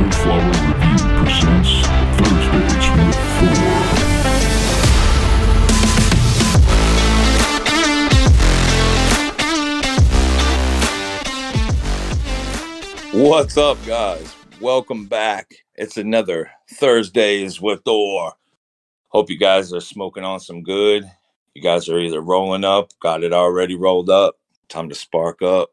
Flower 0.00 0.48
Review 0.48 0.96
presents 1.18 1.86
Thursdays 2.16 2.88
with 2.96 3.14
Thor. 13.12 13.20
What's 13.22 13.58
up, 13.58 13.76
guys? 13.86 14.34
Welcome 14.58 15.04
back. 15.04 15.52
It's 15.74 15.98
another 15.98 16.50
Thursdays 16.70 17.60
with 17.60 17.82
Thor. 17.84 18.32
Hope 19.08 19.28
you 19.28 19.38
guys 19.38 19.70
are 19.74 19.80
smoking 19.80 20.24
on 20.24 20.40
some 20.40 20.62
good. 20.62 21.04
You 21.52 21.60
guys 21.60 21.90
are 21.90 21.98
either 21.98 22.22
rolling 22.22 22.64
up, 22.64 22.90
got 23.00 23.22
it 23.22 23.34
already 23.34 23.74
rolled 23.74 24.08
up. 24.08 24.36
Time 24.70 24.88
to 24.88 24.94
spark 24.94 25.42
up. 25.42 25.68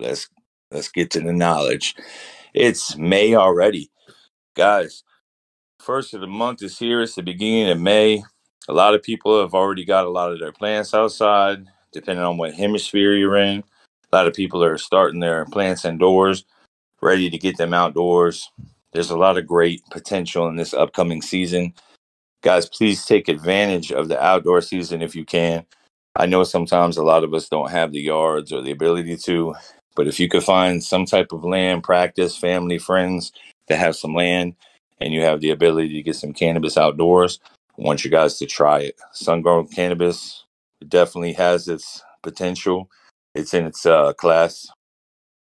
Let's 0.00 0.28
let's 0.72 0.88
get 0.88 1.12
to 1.12 1.20
the 1.20 1.32
knowledge. 1.32 1.94
It's 2.54 2.96
May 2.96 3.34
already, 3.34 3.90
guys. 4.56 5.04
First 5.80 6.14
of 6.14 6.20
the 6.20 6.28
month 6.28 6.62
is 6.62 6.78
here. 6.78 7.02
It's 7.02 7.16
the 7.16 7.22
beginning 7.22 7.70
of 7.70 7.80
May. 7.80 8.24
A 8.68 8.72
lot 8.72 8.94
of 8.94 9.02
people 9.02 9.40
have 9.40 9.54
already 9.54 9.84
got 9.84 10.06
a 10.06 10.10
lot 10.10 10.32
of 10.32 10.40
their 10.40 10.52
plants 10.52 10.94
outside, 10.94 11.66
depending 11.92 12.24
on 12.24 12.38
what 12.38 12.54
hemisphere 12.54 13.14
you're 13.14 13.36
in. 13.36 13.64
A 14.12 14.16
lot 14.16 14.26
of 14.26 14.34
people 14.34 14.64
are 14.64 14.78
starting 14.78 15.20
their 15.20 15.46
plants 15.46 15.84
indoors 15.84 16.44
ready 17.02 17.30
to 17.30 17.38
get 17.38 17.58
them 17.58 17.74
outdoors. 17.74 18.50
There's 18.92 19.10
a 19.10 19.18
lot 19.18 19.38
of 19.38 19.46
great 19.46 19.82
potential 19.90 20.48
in 20.48 20.56
this 20.56 20.74
upcoming 20.74 21.22
season. 21.22 21.74
Guys, 22.42 22.68
please 22.68 23.04
take 23.04 23.28
advantage 23.28 23.92
of 23.92 24.08
the 24.08 24.22
outdoor 24.22 24.62
season 24.62 25.02
if 25.02 25.16
you 25.16 25.24
can. 25.24 25.66
I 26.16 26.26
know 26.26 26.44
sometimes 26.44 26.96
a 26.96 27.04
lot 27.04 27.24
of 27.24 27.34
us 27.34 27.48
don't 27.48 27.70
have 27.70 27.92
the 27.92 28.00
yards 28.00 28.52
or 28.52 28.62
the 28.62 28.72
ability 28.72 29.16
to, 29.18 29.54
but 29.96 30.08
if 30.08 30.20
you 30.20 30.28
could 30.28 30.44
find 30.44 30.82
some 30.82 31.04
type 31.04 31.32
of 31.32 31.44
land, 31.44 31.84
practice, 31.84 32.36
family, 32.36 32.78
friends 32.78 33.32
that 33.68 33.78
have 33.78 33.96
some 33.96 34.14
land, 34.14 34.54
and 35.00 35.12
you 35.14 35.22
have 35.22 35.40
the 35.40 35.50
ability 35.50 35.94
to 35.94 36.02
get 36.02 36.16
some 36.16 36.32
cannabis 36.32 36.76
outdoors, 36.78 37.40
I 37.78 37.82
want 37.82 38.04
you 38.04 38.10
guys 38.10 38.38
to 38.38 38.46
try 38.46 38.80
it. 38.80 38.96
Sun 39.12 39.42
grown 39.42 39.68
cannabis 39.68 40.44
definitely 40.86 41.34
has 41.34 41.68
its 41.68 42.02
potential. 42.22 42.90
It's 43.34 43.54
in 43.54 43.66
its 43.66 43.86
uh, 43.86 44.12
class. 44.14 44.68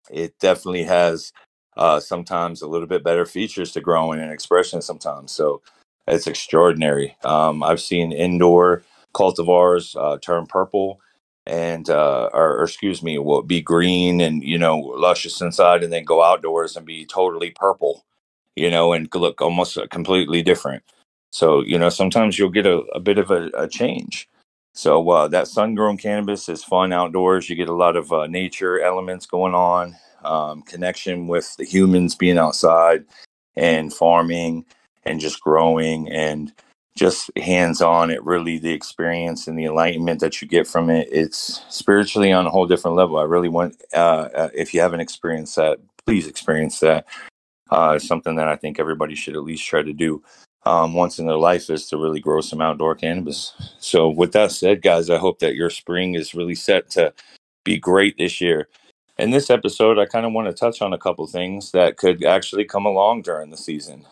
It 0.09 0.33
definitely 0.39 0.83
has 0.83 1.33
uh, 1.77 1.99
sometimes 1.99 2.61
a 2.61 2.67
little 2.67 2.87
bit 2.87 3.03
better 3.03 3.25
features 3.25 3.71
to 3.73 3.81
growing 3.81 4.19
and 4.19 4.31
expression 4.31 4.81
sometimes. 4.81 5.31
So 5.31 5.61
it's 6.07 6.27
extraordinary. 6.27 7.15
Um, 7.23 7.63
I've 7.63 7.81
seen 7.81 8.11
indoor 8.11 8.83
cultivars 9.13 9.95
uh, 9.95 10.17
turn 10.19 10.47
purple 10.47 10.99
and 11.45 11.89
uh, 11.89 12.29
or, 12.33 12.59
or, 12.59 12.63
excuse 12.63 13.01
me, 13.03 13.17
will 13.17 13.41
be 13.41 13.61
green 13.61 14.21
and 14.21 14.43
you 14.43 14.57
know 14.57 14.77
luscious 14.77 15.41
inside, 15.41 15.83
and 15.83 15.91
then 15.93 16.03
go 16.05 16.23
outdoors 16.23 16.75
and 16.75 16.85
be 16.85 17.05
totally 17.05 17.51
purple, 17.51 18.05
you 18.55 18.69
know, 18.71 18.93
and 18.93 19.13
look 19.15 19.41
almost 19.41 19.77
completely 19.89 20.41
different. 20.43 20.83
So 21.31 21.61
you 21.61 21.77
know 21.79 21.89
sometimes 21.89 22.37
you'll 22.37 22.49
get 22.49 22.65
a, 22.65 22.79
a 22.93 22.99
bit 22.99 23.17
of 23.17 23.31
a, 23.31 23.49
a 23.55 23.67
change. 23.67 24.29
So 24.73 25.09
uh, 25.09 25.27
that 25.29 25.47
sun 25.47 25.75
grown 25.75 25.97
cannabis 25.97 26.47
is 26.47 26.63
fun 26.63 26.93
outdoors. 26.93 27.49
You 27.49 27.55
get 27.55 27.69
a 27.69 27.73
lot 27.73 27.95
of 27.95 28.13
uh, 28.13 28.27
nature 28.27 28.79
elements 28.79 29.25
going 29.25 29.53
on 29.53 29.95
um, 30.23 30.61
connection 30.61 31.27
with 31.27 31.55
the 31.57 31.65
humans 31.65 32.15
being 32.15 32.37
outside 32.37 33.05
and 33.55 33.93
farming 33.93 34.65
and 35.03 35.19
just 35.19 35.41
growing 35.41 36.09
and 36.09 36.53
just 36.99 37.31
hands 37.37 37.81
on 37.81 38.09
it 38.09 38.21
really 38.25 38.59
the 38.59 38.73
experience 38.73 39.47
and 39.47 39.57
the 39.57 39.63
enlightenment 39.63 40.19
that 40.19 40.41
you 40.41 40.47
get 40.47 40.67
from 40.67 40.89
it 40.89 41.07
it's 41.11 41.63
spiritually 41.69 42.33
on 42.33 42.45
a 42.45 42.49
whole 42.49 42.67
different 42.67 42.97
level. 42.97 43.17
I 43.17 43.23
really 43.23 43.47
want 43.47 43.81
uh, 43.93 44.27
uh, 44.35 44.49
if 44.53 44.73
you 44.73 44.81
haven't 44.81 44.99
experienced 44.99 45.55
that 45.55 45.79
please 46.05 46.27
experience 46.27 46.79
that. 46.81 47.05
Uh, 47.71 47.99
something 47.99 48.35
that 48.35 48.47
i 48.47 48.55
think 48.55 48.79
everybody 48.79 49.13
should 49.13 49.35
at 49.35 49.43
least 49.43 49.65
try 49.65 49.83
to 49.83 49.93
do 49.93 50.23
um, 50.65 50.93
once 50.93 51.19
in 51.19 51.27
their 51.27 51.37
life 51.37 51.69
is 51.69 51.87
to 51.87 51.97
really 51.97 52.19
grow 52.19 52.41
some 52.41 52.61
outdoor 52.61 52.95
cannabis. 52.95 53.53
So 53.79 54.09
with 54.09 54.33
that 54.33 54.51
said 54.51 54.81
guys 54.81 55.09
i 55.09 55.17
hope 55.17 55.39
that 55.39 55.55
your 55.55 55.69
spring 55.69 56.15
is 56.15 56.33
really 56.33 56.55
set 56.55 56.89
to 56.91 57.13
be 57.63 57.77
great 57.77 58.17
this 58.17 58.41
year. 58.41 58.67
In 59.17 59.31
this 59.31 59.49
episode, 59.49 59.99
I 59.99 60.05
kind 60.05 60.25
of 60.25 60.31
want 60.31 60.47
to 60.47 60.53
touch 60.53 60.81
on 60.81 60.93
a 60.93 60.97
couple 60.97 61.27
things 61.27 61.71
that 61.71 61.97
could 61.97 62.23
actually 62.23 62.63
come 62.63 62.85
along 62.85 63.23
during 63.23 63.49
the 63.49 63.57
season. 63.57 64.05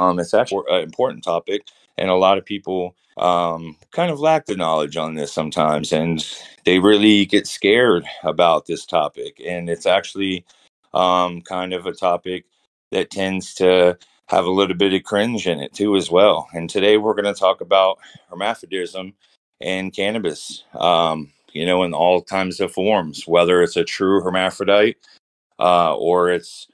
Um, 0.00 0.18
it's 0.18 0.34
actually 0.34 0.64
an 0.70 0.82
important 0.82 1.24
topic, 1.24 1.62
and 1.98 2.10
a 2.10 2.14
lot 2.14 2.38
of 2.38 2.44
people 2.46 2.96
um, 3.18 3.76
kind 3.92 4.10
of 4.10 4.18
lack 4.18 4.46
the 4.46 4.56
knowledge 4.56 4.96
on 4.96 5.14
this 5.14 5.32
sometimes, 5.32 5.92
and 5.92 6.26
they 6.64 6.78
really 6.78 7.26
get 7.26 7.46
scared 7.46 8.04
about 8.24 8.66
this 8.66 8.86
topic. 8.86 9.40
And 9.46 9.68
it's 9.68 9.86
actually 9.86 10.46
um, 10.94 11.42
kind 11.42 11.74
of 11.74 11.86
a 11.86 11.92
topic 11.92 12.46
that 12.92 13.10
tends 13.10 13.54
to 13.56 13.98
have 14.28 14.46
a 14.46 14.50
little 14.50 14.76
bit 14.76 14.94
of 14.94 15.02
cringe 15.02 15.46
in 15.46 15.60
it 15.60 15.74
too, 15.74 15.96
as 15.96 16.10
well. 16.10 16.48
And 16.54 16.70
today 16.70 16.96
we're 16.96 17.14
going 17.14 17.32
to 17.32 17.38
talk 17.38 17.60
about 17.60 17.98
hermaphrodism 18.30 19.12
and 19.60 19.92
cannabis. 19.92 20.64
Um, 20.74 21.30
you 21.52 21.66
know, 21.66 21.82
in 21.82 21.92
all 21.92 22.22
kinds 22.22 22.60
of 22.60 22.72
forms, 22.72 23.26
whether 23.26 23.62
it's 23.62 23.76
a 23.76 23.84
true 23.84 24.22
hermaphrodite 24.22 24.96
uh, 25.58 25.94
or 25.96 26.30
it's 26.30 26.68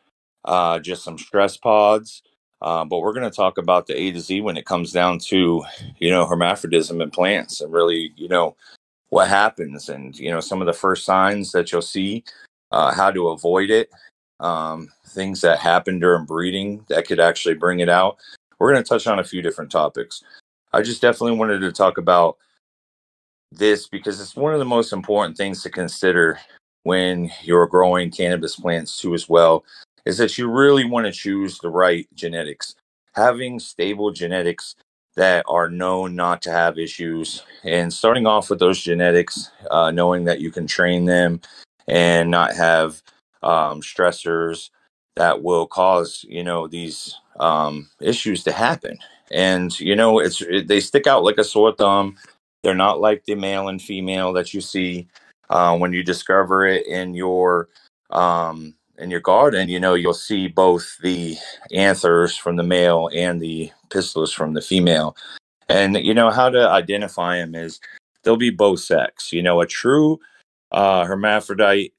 uh, 0.44 0.78
just 0.78 1.02
some 1.02 1.18
stress 1.18 1.56
pods. 1.56 2.22
Uh, 2.62 2.84
but 2.84 3.00
we're 3.00 3.12
going 3.12 3.28
to 3.28 3.36
talk 3.36 3.58
about 3.58 3.86
the 3.86 3.96
A 3.96 4.12
to 4.12 4.20
Z 4.20 4.40
when 4.40 4.56
it 4.56 4.64
comes 4.64 4.92
down 4.92 5.18
to, 5.20 5.62
you 5.98 6.10
know, 6.10 6.26
hermaphrodism 6.26 7.02
in 7.02 7.10
plants 7.10 7.60
and 7.60 7.72
really, 7.72 8.12
you 8.16 8.28
know, 8.28 8.56
what 9.10 9.28
happens 9.28 9.88
and, 9.88 10.18
you 10.18 10.30
know, 10.30 10.40
some 10.40 10.60
of 10.60 10.66
the 10.66 10.72
first 10.72 11.04
signs 11.04 11.52
that 11.52 11.70
you'll 11.70 11.82
see, 11.82 12.24
uh, 12.72 12.94
how 12.94 13.10
to 13.10 13.28
avoid 13.28 13.70
it, 13.70 13.90
um, 14.40 14.88
things 15.08 15.40
that 15.42 15.58
happen 15.58 15.98
during 15.98 16.24
breeding 16.24 16.84
that 16.88 17.06
could 17.06 17.20
actually 17.20 17.54
bring 17.54 17.80
it 17.80 17.88
out. 17.88 18.16
We're 18.58 18.72
going 18.72 18.82
to 18.82 18.88
touch 18.88 19.06
on 19.06 19.18
a 19.18 19.24
few 19.24 19.42
different 19.42 19.70
topics. 19.70 20.22
I 20.72 20.82
just 20.82 21.02
definitely 21.02 21.36
wanted 21.36 21.60
to 21.60 21.72
talk 21.72 21.98
about 21.98 22.38
this 23.52 23.86
because 23.86 24.20
it's 24.20 24.34
one 24.34 24.54
of 24.54 24.58
the 24.58 24.64
most 24.64 24.92
important 24.92 25.36
things 25.36 25.62
to 25.62 25.70
consider 25.70 26.38
when 26.82 27.30
you're 27.42 27.66
growing 27.66 28.10
cannabis 28.10 28.56
plants 28.56 28.98
too 28.98 29.14
as 29.14 29.28
well 29.28 29.64
is 30.06 30.16
that 30.18 30.38
you 30.38 30.48
really 30.48 30.84
want 30.84 31.04
to 31.04 31.12
choose 31.12 31.58
the 31.58 31.68
right 31.68 32.06
genetics. 32.14 32.76
Having 33.14 33.58
stable 33.58 34.12
genetics 34.12 34.76
that 35.16 35.44
are 35.48 35.68
known 35.68 36.14
not 36.14 36.40
to 36.42 36.50
have 36.50 36.78
issues 36.78 37.42
and 37.64 37.92
starting 37.92 38.26
off 38.26 38.48
with 38.48 38.60
those 38.60 38.80
genetics 38.80 39.50
uh, 39.70 39.90
knowing 39.90 40.24
that 40.24 40.40
you 40.40 40.50
can 40.50 40.66
train 40.66 41.06
them 41.06 41.40
and 41.88 42.30
not 42.30 42.54
have 42.54 43.02
um, 43.42 43.80
stressors 43.80 44.70
that 45.16 45.42
will 45.42 45.66
cause 45.66 46.24
you 46.28 46.44
know 46.44 46.66
these 46.68 47.14
um, 47.40 47.88
issues 48.00 48.44
to 48.44 48.52
happen. 48.52 48.98
And 49.32 49.78
you 49.80 49.96
know 49.96 50.20
it's 50.20 50.40
it, 50.42 50.68
they 50.68 50.80
stick 50.80 51.06
out 51.06 51.24
like 51.24 51.38
a 51.38 51.44
sore 51.44 51.74
thumb. 51.74 52.16
They're 52.62 52.74
not 52.74 53.00
like 53.00 53.24
the 53.24 53.34
male 53.34 53.68
and 53.68 53.80
female 53.80 54.32
that 54.34 54.52
you 54.52 54.60
see 54.60 55.08
uh, 55.48 55.76
when 55.78 55.92
you 55.92 56.02
discover 56.02 56.66
it 56.66 56.86
in 56.86 57.14
your 57.14 57.68
um, 58.10 58.74
in 58.98 59.10
your 59.10 59.20
garden. 59.20 59.68
You 59.68 59.80
know, 59.80 59.94
you'll 59.94 60.14
see 60.14 60.48
both 60.48 60.96
the 61.02 61.36
anthers 61.72 62.36
from 62.36 62.56
the 62.56 62.62
male 62.62 63.10
and 63.14 63.40
the 63.40 63.70
pistils 63.90 64.32
from 64.32 64.54
the 64.54 64.60
female. 64.60 65.16
And 65.68 65.96
you 65.96 66.14
know 66.14 66.30
how 66.30 66.48
to 66.50 66.68
identify 66.68 67.38
them 67.38 67.54
is 67.54 67.80
they'll 68.22 68.36
be 68.36 68.50
both 68.50 68.80
sex. 68.80 69.32
You 69.32 69.42
know, 69.42 69.60
a 69.60 69.66
true 69.66 70.18
uh, 70.72 71.04
hermaphrodite 71.04 71.92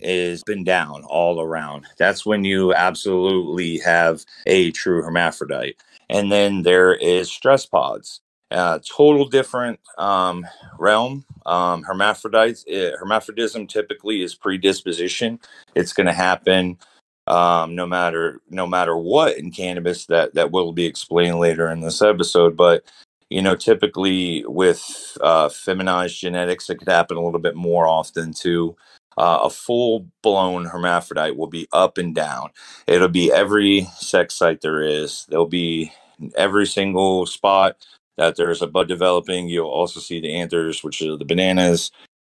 is 0.00 0.42
been 0.44 0.64
down 0.64 1.04
all 1.04 1.40
around. 1.40 1.86
That's 1.98 2.24
when 2.24 2.44
you 2.44 2.74
absolutely 2.74 3.78
have 3.78 4.24
a 4.46 4.70
true 4.72 5.02
hermaphrodite. 5.02 5.76
And 6.08 6.30
then 6.32 6.62
there 6.62 6.94
is 6.94 7.30
stress 7.30 7.66
pods. 7.66 8.20
Uh, 8.52 8.78
total 8.84 9.26
different 9.26 9.80
um, 9.98 10.46
realm. 10.78 11.24
Um, 11.46 11.82
hermaphrodites, 11.82 12.64
it, 12.66 12.94
hermaphrodism 13.00 13.68
typically 13.68 14.22
is 14.22 14.34
predisposition. 14.34 15.40
It's 15.74 15.92
going 15.92 16.06
to 16.06 16.12
happen 16.12 16.78
um, 17.26 17.74
no 17.74 17.86
matter 17.86 18.40
no 18.50 18.66
matter 18.66 18.96
what 18.96 19.38
in 19.38 19.50
cannabis. 19.50 20.06
That 20.06 20.34
that 20.34 20.50
will 20.50 20.72
be 20.72 20.84
explained 20.84 21.38
later 21.38 21.70
in 21.70 21.80
this 21.80 22.02
episode. 22.02 22.56
But 22.56 22.84
you 23.30 23.40
know, 23.40 23.56
typically 23.56 24.44
with 24.46 25.16
uh, 25.22 25.48
feminized 25.48 26.20
genetics, 26.20 26.68
it 26.68 26.76
could 26.76 26.88
happen 26.88 27.16
a 27.16 27.24
little 27.24 27.40
bit 27.40 27.56
more 27.56 27.86
often 27.86 28.34
too. 28.34 28.76
Uh, 29.16 29.40
a 29.42 29.50
full 29.50 30.06
blown 30.22 30.66
hermaphrodite 30.66 31.36
will 31.36 31.46
be 31.46 31.66
up 31.72 31.98
and 31.98 32.14
down. 32.14 32.50
It'll 32.86 33.08
be 33.08 33.32
every 33.32 33.86
sex 33.96 34.34
site 34.34 34.60
there 34.60 34.82
is. 34.82 35.26
There'll 35.28 35.46
be 35.46 35.92
every 36.36 36.66
single 36.66 37.26
spot 37.26 37.76
that 38.16 38.36
there's 38.36 38.62
a 38.62 38.66
bud 38.66 38.88
developing. 38.88 39.48
You'll 39.48 39.68
also 39.68 40.00
see 40.00 40.20
the 40.20 40.34
anthers, 40.34 40.82
which 40.84 41.02
are 41.02 41.16
the 41.16 41.24
bananas, 41.24 41.90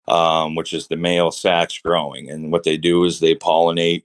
um, 0.08 0.56
which 0.56 0.74
is 0.74 0.88
the 0.88 0.98
male 0.98 1.32
sacs 1.32 1.78
growing. 1.80 2.30
And 2.30 2.52
what 2.52 2.64
they 2.64 2.78
do 2.78 3.06
is 3.06 3.20
they 3.20 3.36
pollinate 3.36 4.04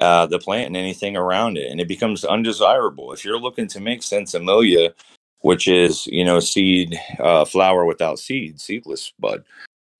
uh, 0.00 0.26
the 0.26 0.38
plant 0.38 0.68
and 0.68 0.76
anything 0.76 1.16
around 1.16 1.58
it, 1.58 1.70
and 1.70 1.80
it 1.80 1.88
becomes 1.88 2.24
undesirable. 2.24 3.12
If 3.12 3.24
you're 3.24 3.38
looking 3.38 3.66
to 3.68 3.80
make 3.80 4.00
sinsemilla, 4.00 4.92
which 5.40 5.68
is 5.68 6.06
you 6.06 6.24
know 6.24 6.40
seed 6.40 6.98
uh, 7.18 7.44
flower 7.44 7.84
without 7.84 8.18
seed, 8.18 8.60
seedless 8.60 9.12
bud, 9.18 9.44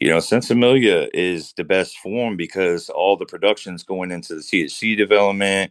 you 0.03 0.09
know, 0.09 0.17
Sinsemilla 0.17 1.09
is 1.15 1.53
the 1.53 1.63
best 1.63 1.97
form 1.99 2.37
because 2.37 2.91
all 2.91 3.17
the 3.17 3.25
production's 3.25 3.85
going 3.85 4.11
into 4.11 4.35
the 4.35 4.41
THC 4.41 4.97
development, 4.97 5.71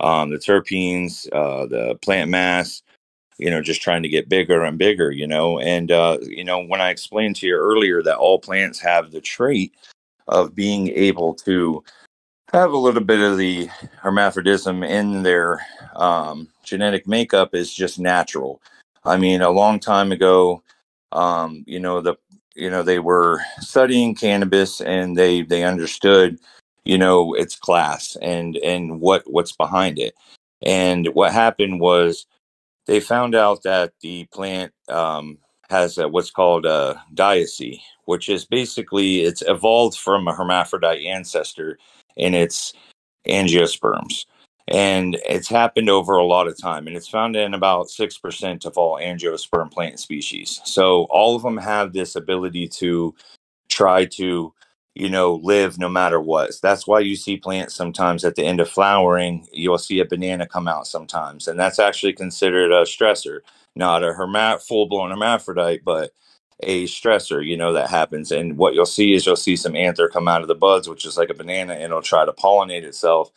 um, 0.00 0.30
the 0.30 0.36
terpenes, 0.36 1.28
uh, 1.32 1.64
the 1.66 1.94
plant 2.02 2.28
mass, 2.28 2.82
you 3.38 3.50
know, 3.50 3.62
just 3.62 3.82
trying 3.82 4.02
to 4.02 4.08
get 4.08 4.28
bigger 4.28 4.64
and 4.64 4.78
bigger, 4.78 5.10
you 5.10 5.26
know. 5.26 5.58
And, 5.60 5.90
uh, 5.90 6.18
you 6.22 6.44
know, 6.44 6.64
when 6.64 6.80
I 6.80 6.90
explained 6.90 7.36
to 7.36 7.46
you 7.46 7.54
earlier 7.54 8.02
that 8.02 8.16
all 8.16 8.38
plants 8.38 8.80
have 8.80 9.10
the 9.10 9.20
trait 9.20 9.72
of 10.26 10.54
being 10.54 10.88
able 10.88 11.34
to 11.34 11.82
have 12.52 12.72
a 12.72 12.78
little 12.78 13.02
bit 13.02 13.20
of 13.20 13.36
the 13.36 13.68
hermaphrodism 14.02 14.86
in 14.88 15.22
their 15.22 15.64
um, 15.96 16.48
genetic 16.64 17.06
makeup 17.06 17.54
is 17.54 17.72
just 17.72 17.98
natural. 17.98 18.60
I 19.04 19.16
mean, 19.16 19.42
a 19.42 19.50
long 19.50 19.78
time 19.80 20.12
ago, 20.12 20.62
um, 21.12 21.64
you 21.66 21.78
know, 21.78 22.00
the 22.00 22.16
you 22.54 22.70
know 22.70 22.82
they 22.82 22.98
were 22.98 23.40
studying 23.60 24.14
cannabis 24.14 24.80
and 24.80 25.16
they 25.16 25.42
they 25.42 25.64
understood, 25.64 26.38
you 26.84 26.98
know, 26.98 27.34
its 27.34 27.54
class 27.54 28.16
and 28.20 28.56
and 28.56 29.00
what 29.00 29.22
what's 29.30 29.52
behind 29.52 29.98
it. 29.98 30.14
And 30.62 31.06
what 31.08 31.32
happened 31.32 31.80
was 31.80 32.26
they 32.88 33.00
found 33.00 33.34
out 33.34 33.62
that 33.62 33.92
the 34.00 34.24
plant 34.32 34.72
um, 34.88 35.38
has 35.68 35.98
a, 35.98 36.08
what's 36.08 36.30
called 36.30 36.64
a 36.64 37.00
dioecy, 37.14 37.80
which 38.06 38.30
is 38.30 38.46
basically 38.46 39.20
it's 39.20 39.42
evolved 39.46 39.98
from 39.98 40.26
a 40.26 40.34
hermaphrodite 40.34 41.06
ancestor 41.06 41.78
in 42.16 42.32
its 42.34 42.72
angiosperms. 43.28 44.24
And 44.68 45.18
it's 45.28 45.48
happened 45.48 45.90
over 45.90 46.16
a 46.16 46.24
lot 46.24 46.48
of 46.48 46.60
time, 46.60 46.86
and 46.86 46.96
it's 46.96 47.08
found 47.08 47.36
in 47.36 47.54
about 47.54 47.88
6% 47.88 48.64
of 48.64 48.78
all 48.78 48.98
angiosperm 48.98 49.70
plant 49.70 50.00
species. 50.00 50.60
So 50.64 51.04
all 51.10 51.36
of 51.36 51.42
them 51.42 51.58
have 51.58 51.92
this 51.92 52.16
ability 52.16 52.68
to 52.68 53.14
try 53.68 54.06
to 54.06 54.52
you 54.98 55.10
know, 55.10 55.36
live 55.36 55.78
no 55.78 55.88
matter 55.88 56.20
what. 56.20 56.52
That's 56.62 56.86
why 56.86 57.00
you 57.00 57.16
see 57.16 57.38
plants 57.38 57.74
sometimes 57.74 58.24
at 58.24 58.36
the 58.36 58.44
end 58.44 58.60
of 58.60 58.70
flowering, 58.70 59.48
you'll 59.52 59.78
see 59.78 60.00
a 60.00 60.06
banana 60.06 60.46
come 60.48 60.68
out 60.68 60.88
sometimes. 60.88 61.48
And 61.48 61.60
that's 61.60 61.78
actually 61.80 62.14
considered 62.14 62.72
a 62.72 62.82
stressor, 62.84 63.40
not 63.76 64.04
a 64.04 64.08
herma- 64.08 64.62
full 64.66 64.88
blown 64.88 65.10
hermaphrodite, 65.10 65.82
but 65.84 66.12
a 66.64 66.86
stressor, 66.86 67.46
you 67.46 67.56
know, 67.56 67.72
that 67.74 67.90
happens. 67.90 68.32
And 68.32 68.58
what 68.58 68.74
you'll 68.74 68.86
see 68.86 69.14
is 69.14 69.26
you'll 69.26 69.36
see 69.36 69.56
some 69.56 69.76
anther 69.76 70.08
come 70.08 70.28
out 70.28 70.42
of 70.42 70.48
the 70.48 70.56
buds, 70.56 70.88
which 70.88 71.06
is 71.06 71.16
like 71.18 71.30
a 71.30 71.34
banana, 71.34 71.74
and 71.74 71.84
it'll 71.84 72.02
try 72.02 72.26
to 72.26 72.32
pollinate 72.32 72.84
itself 72.84 73.30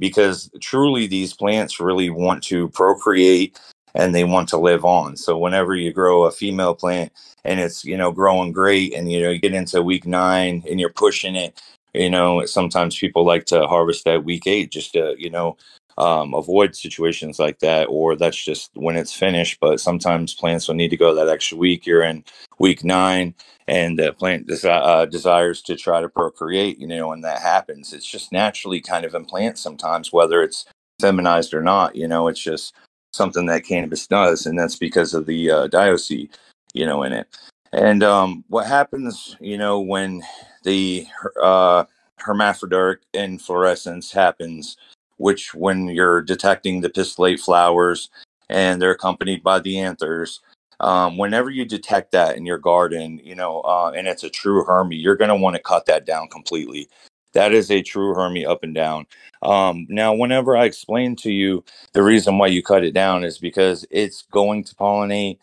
because 0.00 0.50
truly 0.60 1.06
these 1.08 1.34
plants 1.34 1.80
really 1.80 2.10
want 2.10 2.44
to 2.44 2.68
procreate 2.70 3.60
and 3.94 4.14
they 4.14 4.24
want 4.24 4.48
to 4.50 4.56
live 4.58 4.84
on. 4.84 5.16
So 5.16 5.38
whenever 5.38 5.74
you 5.74 5.92
grow 5.92 6.24
a 6.24 6.32
female 6.32 6.74
plant 6.74 7.12
and 7.44 7.60
it's, 7.60 7.84
you 7.84 7.96
know, 7.96 8.12
growing 8.12 8.52
great 8.52 8.94
and, 8.94 9.10
you 9.10 9.20
know, 9.20 9.30
you 9.30 9.38
get 9.38 9.54
into 9.54 9.82
week 9.82 10.06
nine 10.06 10.62
and 10.68 10.80
you're 10.80 10.90
pushing 10.90 11.36
it, 11.36 11.60
you 11.94 12.10
know, 12.10 12.44
sometimes 12.46 12.98
people 12.98 13.24
like 13.24 13.44
to 13.46 13.66
harvest 13.66 14.06
at 14.06 14.24
week 14.24 14.46
eight 14.46 14.70
just 14.70 14.92
to, 14.94 15.14
you 15.18 15.30
know, 15.30 15.56
um, 15.98 16.32
avoid 16.34 16.74
situations 16.74 17.38
like 17.38 17.58
that, 17.58 17.84
or 17.84 18.16
that's 18.16 18.42
just 18.42 18.70
when 18.74 18.96
it's 18.96 19.12
finished. 19.12 19.58
But 19.60 19.80
sometimes 19.80 20.34
plants 20.34 20.66
will 20.66 20.74
need 20.74 20.88
to 20.88 20.96
go 20.96 21.14
that 21.14 21.28
extra 21.28 21.58
week. 21.58 21.86
You're 21.86 22.02
in 22.02 22.24
week 22.58 22.82
nine, 22.82 23.34
and 23.68 23.98
the 23.98 24.12
plant 24.12 24.48
desi- 24.48 24.70
uh, 24.70 25.06
desires 25.06 25.60
to 25.62 25.76
try 25.76 26.00
to 26.00 26.08
procreate. 26.08 26.78
You 26.78 26.86
know, 26.86 27.08
when 27.08 27.20
that 27.22 27.42
happens, 27.42 27.92
it's 27.92 28.06
just 28.06 28.32
naturally 28.32 28.80
kind 28.80 29.04
of 29.04 29.14
in 29.14 29.26
plants 29.26 29.60
sometimes, 29.60 30.12
whether 30.12 30.42
it's 30.42 30.64
feminized 31.00 31.52
or 31.52 31.62
not. 31.62 31.94
You 31.94 32.08
know, 32.08 32.28
it's 32.28 32.40
just 32.42 32.74
something 33.12 33.46
that 33.46 33.64
cannabis 33.64 34.06
does, 34.06 34.46
and 34.46 34.58
that's 34.58 34.76
because 34.76 35.14
of 35.14 35.26
the 35.26 35.50
uh, 35.50 35.68
dioecy, 35.68 36.28
you 36.74 36.86
know, 36.86 37.02
in 37.02 37.12
it. 37.12 37.28
And 37.72 38.02
um, 38.02 38.44
what 38.48 38.66
happens, 38.66 39.36
you 39.40 39.56
know, 39.56 39.80
when 39.80 40.22
the 40.64 41.06
uh, 41.42 41.84
hermaphroditic 42.18 43.00
inflorescence 43.14 44.12
happens, 44.12 44.76
which 45.16 45.54
when 45.54 45.88
you're 45.88 46.20
detecting 46.20 46.80
the 46.80 46.90
pistillate 46.90 47.40
flowers 47.40 48.10
and 48.48 48.80
they're 48.80 48.90
accompanied 48.90 49.42
by 49.42 49.58
the 49.58 49.78
anthers, 49.78 50.40
um, 50.80 51.16
whenever 51.16 51.48
you 51.48 51.64
detect 51.64 52.12
that 52.12 52.36
in 52.36 52.44
your 52.44 52.58
garden, 52.58 53.20
you 53.22 53.34
know, 53.34 53.60
uh, 53.60 53.92
and 53.96 54.06
it's 54.06 54.24
a 54.24 54.30
true 54.30 54.64
hermy, 54.64 54.96
you're 54.96 55.16
going 55.16 55.28
to 55.28 55.36
want 55.36 55.56
to 55.56 55.62
cut 55.62 55.86
that 55.86 56.04
down 56.04 56.28
completely. 56.28 56.88
That 57.32 57.52
is 57.52 57.70
a 57.70 57.82
true 57.82 58.14
hermy 58.14 58.44
up 58.44 58.62
and 58.62 58.74
down. 58.74 59.06
Um, 59.42 59.86
now, 59.88 60.14
whenever 60.14 60.56
I 60.56 60.64
explain 60.64 61.16
to 61.16 61.32
you 61.32 61.64
the 61.92 62.02
reason 62.02 62.38
why 62.38 62.48
you 62.48 62.62
cut 62.62 62.84
it 62.84 62.92
down 62.92 63.24
is 63.24 63.38
because 63.38 63.86
it's 63.90 64.22
going 64.30 64.64
to 64.64 64.74
pollinate. 64.74 65.38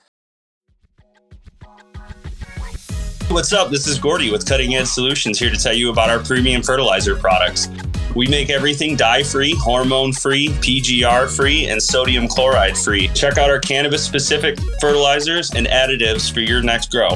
What's 3.30 3.53
up? 3.53 3.69
This 3.69 3.88
is 3.88 4.00
Gordy 4.00 4.31
with 4.31 4.47
Cutting 4.47 4.75
Edge 4.75 4.88
Solutions 4.88 5.38
here 5.38 5.51
to 5.51 5.57
tell 5.57 5.74
you 5.74 5.91
about 5.91 6.09
our 6.09 6.19
premium 6.19 6.63
fertilizer 6.63 7.15
products. 7.15 7.69
We 8.15 8.27
make 8.27 8.50
everything 8.50 8.95
dye 8.95 9.21
free, 9.21 9.53
hormone 9.56 10.13
free, 10.13 10.47
PGR 10.47 11.35
free, 11.35 11.68
and 11.68 11.81
sodium 11.81 12.27
chloride 12.27 12.75
free. 12.75 13.07
Check 13.09 13.38
out 13.38 13.51
our 13.51 13.59
cannabis 13.59 14.03
specific 14.03 14.57
fertilizers 14.81 15.51
and 15.51 15.68
additives 15.68 16.31
for 16.31 16.39
your 16.39 16.63
next 16.63 16.92
grow 16.92 17.12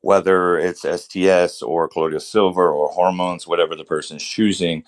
whether 0.03 0.57
it's 0.59 0.81
STS 0.81 1.61
or 1.61 1.88
colloidal 1.88 2.19
silver 2.19 2.69
or 2.69 2.89
hormones, 2.89 3.47
whatever 3.47 3.73
the 3.73 3.85
person's 3.85 4.21
choosing, 4.21 4.83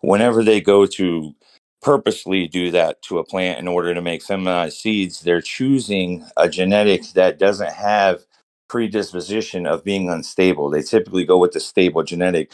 whenever 0.00 0.42
they 0.42 0.58
go 0.58 0.86
to 0.86 1.34
purposely 1.82 2.48
do 2.48 2.70
that 2.70 3.00
to 3.02 3.18
a 3.18 3.24
plant 3.24 3.58
in 3.58 3.68
order 3.68 3.92
to 3.92 4.00
make 4.00 4.22
feminized 4.22 4.78
seeds, 4.78 5.20
they're 5.20 5.42
choosing 5.42 6.24
a 6.38 6.48
genetic 6.48 7.02
that 7.12 7.38
doesn't 7.38 7.74
have 7.74 8.24
predisposition 8.66 9.66
of 9.66 9.84
being 9.84 10.08
unstable. 10.08 10.70
They 10.70 10.80
typically 10.80 11.26
go 11.26 11.36
with 11.36 11.52
the 11.52 11.60
stable 11.60 12.02
genetic. 12.02 12.52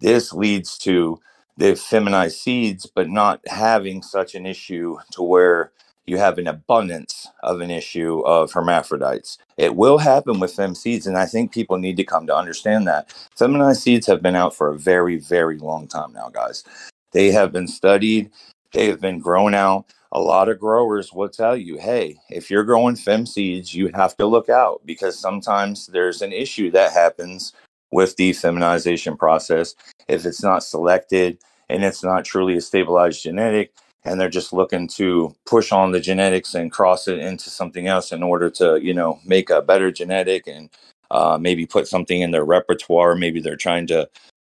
This 0.00 0.32
leads 0.32 0.76
to 0.78 1.20
the 1.58 1.76
feminized 1.76 2.38
seeds, 2.38 2.86
but 2.92 3.08
not 3.08 3.40
having 3.46 4.02
such 4.02 4.34
an 4.34 4.46
issue 4.46 4.98
to 5.12 5.22
where 5.22 5.70
you 6.06 6.18
have 6.18 6.38
an 6.38 6.48
abundance 6.48 7.28
of 7.42 7.60
an 7.60 7.70
issue 7.70 8.20
of 8.20 8.52
hermaphrodites. 8.52 9.38
It 9.56 9.76
will 9.76 9.98
happen 9.98 10.40
with 10.40 10.54
fem 10.54 10.74
seeds, 10.74 11.06
and 11.06 11.16
I 11.16 11.26
think 11.26 11.52
people 11.52 11.78
need 11.78 11.96
to 11.98 12.04
come 12.04 12.26
to 12.26 12.36
understand 12.36 12.86
that. 12.88 13.12
Feminized 13.36 13.82
seeds 13.82 14.06
have 14.06 14.22
been 14.22 14.36
out 14.36 14.54
for 14.54 14.68
a 14.68 14.78
very, 14.78 15.16
very 15.16 15.58
long 15.58 15.86
time 15.86 16.12
now, 16.12 16.28
guys. 16.28 16.64
They 17.12 17.30
have 17.30 17.52
been 17.52 17.68
studied, 17.68 18.30
they 18.72 18.86
have 18.86 19.00
been 19.00 19.20
grown 19.20 19.54
out. 19.54 19.86
A 20.14 20.20
lot 20.20 20.48
of 20.48 20.58
growers 20.60 21.12
will 21.12 21.28
tell 21.28 21.56
you, 21.56 21.78
hey, 21.78 22.18
if 22.28 22.50
you're 22.50 22.64
growing 22.64 22.96
fem 22.96 23.24
seeds, 23.24 23.74
you 23.74 23.90
have 23.94 24.16
to 24.16 24.26
look 24.26 24.48
out 24.48 24.82
because 24.84 25.18
sometimes 25.18 25.86
there's 25.86 26.20
an 26.20 26.32
issue 26.32 26.70
that 26.72 26.92
happens 26.92 27.52
with 27.90 28.16
the 28.16 28.32
feminization 28.32 29.16
process. 29.16 29.74
If 30.08 30.26
it's 30.26 30.42
not 30.42 30.64
selected 30.64 31.38
and 31.70 31.84
it's 31.84 32.02
not 32.02 32.24
truly 32.24 32.56
a 32.56 32.60
stabilized 32.60 33.22
genetic, 33.22 33.72
and 34.04 34.20
they're 34.20 34.28
just 34.30 34.52
looking 34.52 34.88
to 34.88 35.34
push 35.46 35.72
on 35.72 35.92
the 35.92 36.00
genetics 36.00 36.54
and 36.54 36.72
cross 36.72 37.08
it 37.08 37.18
into 37.18 37.50
something 37.50 37.86
else 37.88 38.12
in 38.12 38.22
order 38.22 38.50
to 38.50 38.80
you 38.82 38.94
know 38.94 39.20
make 39.24 39.50
a 39.50 39.62
better 39.62 39.92
genetic 39.92 40.46
and 40.46 40.70
uh, 41.10 41.38
maybe 41.40 41.66
put 41.66 41.88
something 41.88 42.20
in 42.22 42.30
their 42.32 42.44
repertoire. 42.44 43.14
Maybe 43.16 43.40
they're 43.40 43.56
trying 43.56 43.86
to 43.88 44.08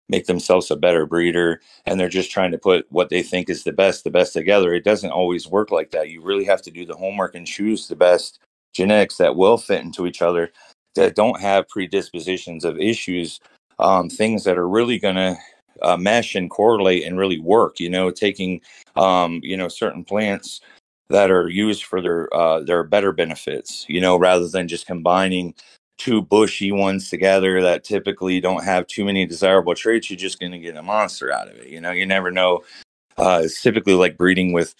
make 0.09 0.27
themselves 0.27 0.71
a 0.71 0.75
better 0.75 1.05
breeder 1.05 1.61
and 1.85 1.99
they're 1.99 2.09
just 2.09 2.31
trying 2.31 2.51
to 2.51 2.57
put 2.57 2.85
what 2.91 3.09
they 3.09 3.23
think 3.23 3.49
is 3.49 3.63
the 3.63 3.73
best 3.73 4.03
the 4.03 4.11
best 4.11 4.33
together. 4.33 4.73
It 4.73 4.83
doesn't 4.83 5.11
always 5.11 5.47
work 5.47 5.71
like 5.71 5.91
that. 5.91 6.09
You 6.09 6.21
really 6.21 6.45
have 6.45 6.61
to 6.63 6.71
do 6.71 6.85
the 6.85 6.95
homework 6.95 7.35
and 7.35 7.47
choose 7.47 7.87
the 7.87 7.95
best 7.95 8.39
genetics 8.73 9.17
that 9.17 9.35
will 9.35 9.57
fit 9.57 9.83
into 9.83 10.07
each 10.07 10.21
other 10.21 10.51
that 10.95 11.15
don't 11.15 11.41
have 11.41 11.67
predispositions 11.69 12.65
of 12.65 12.79
issues 12.79 13.39
um, 13.79 14.09
things 14.09 14.43
that 14.43 14.57
are 14.57 14.67
really 14.69 14.99
going 14.99 15.15
to 15.15 15.35
uh, 15.81 15.97
mesh 15.97 16.35
and 16.35 16.49
correlate 16.49 17.05
and 17.05 17.17
really 17.17 17.39
work. 17.39 17.79
You 17.79 17.89
know, 17.89 18.11
taking 18.11 18.61
um, 18.95 19.39
you 19.43 19.57
know 19.57 19.67
certain 19.67 20.03
plants 20.03 20.61
that 21.09 21.31
are 21.31 21.49
used 21.49 21.83
for 21.83 22.01
their 22.01 22.33
uh, 22.33 22.61
their 22.61 22.83
better 22.83 23.11
benefits. 23.11 23.85
You 23.89 24.01
know, 24.01 24.17
rather 24.17 24.47
than 24.47 24.67
just 24.67 24.87
combining 24.87 25.53
two 25.97 26.21
bushy 26.21 26.71
ones 26.71 27.09
together 27.09 27.61
that 27.61 27.83
typically 27.83 28.39
don't 28.39 28.63
have 28.63 28.87
too 28.87 29.05
many 29.05 29.25
desirable 29.25 29.75
traits, 29.75 30.09
you're 30.09 30.17
just 30.17 30.39
going 30.39 30.51
to 30.51 30.57
get 30.57 30.75
a 30.75 30.81
monster 30.81 31.31
out 31.31 31.47
of 31.47 31.55
it. 31.57 31.67
You 31.67 31.79
know, 31.79 31.91
you 31.91 32.05
never 32.05 32.31
know. 32.31 32.61
Uh, 33.17 33.41
it's 33.43 33.61
typically 33.61 33.93
like 33.93 34.17
breeding 34.17 34.53
with 34.53 34.73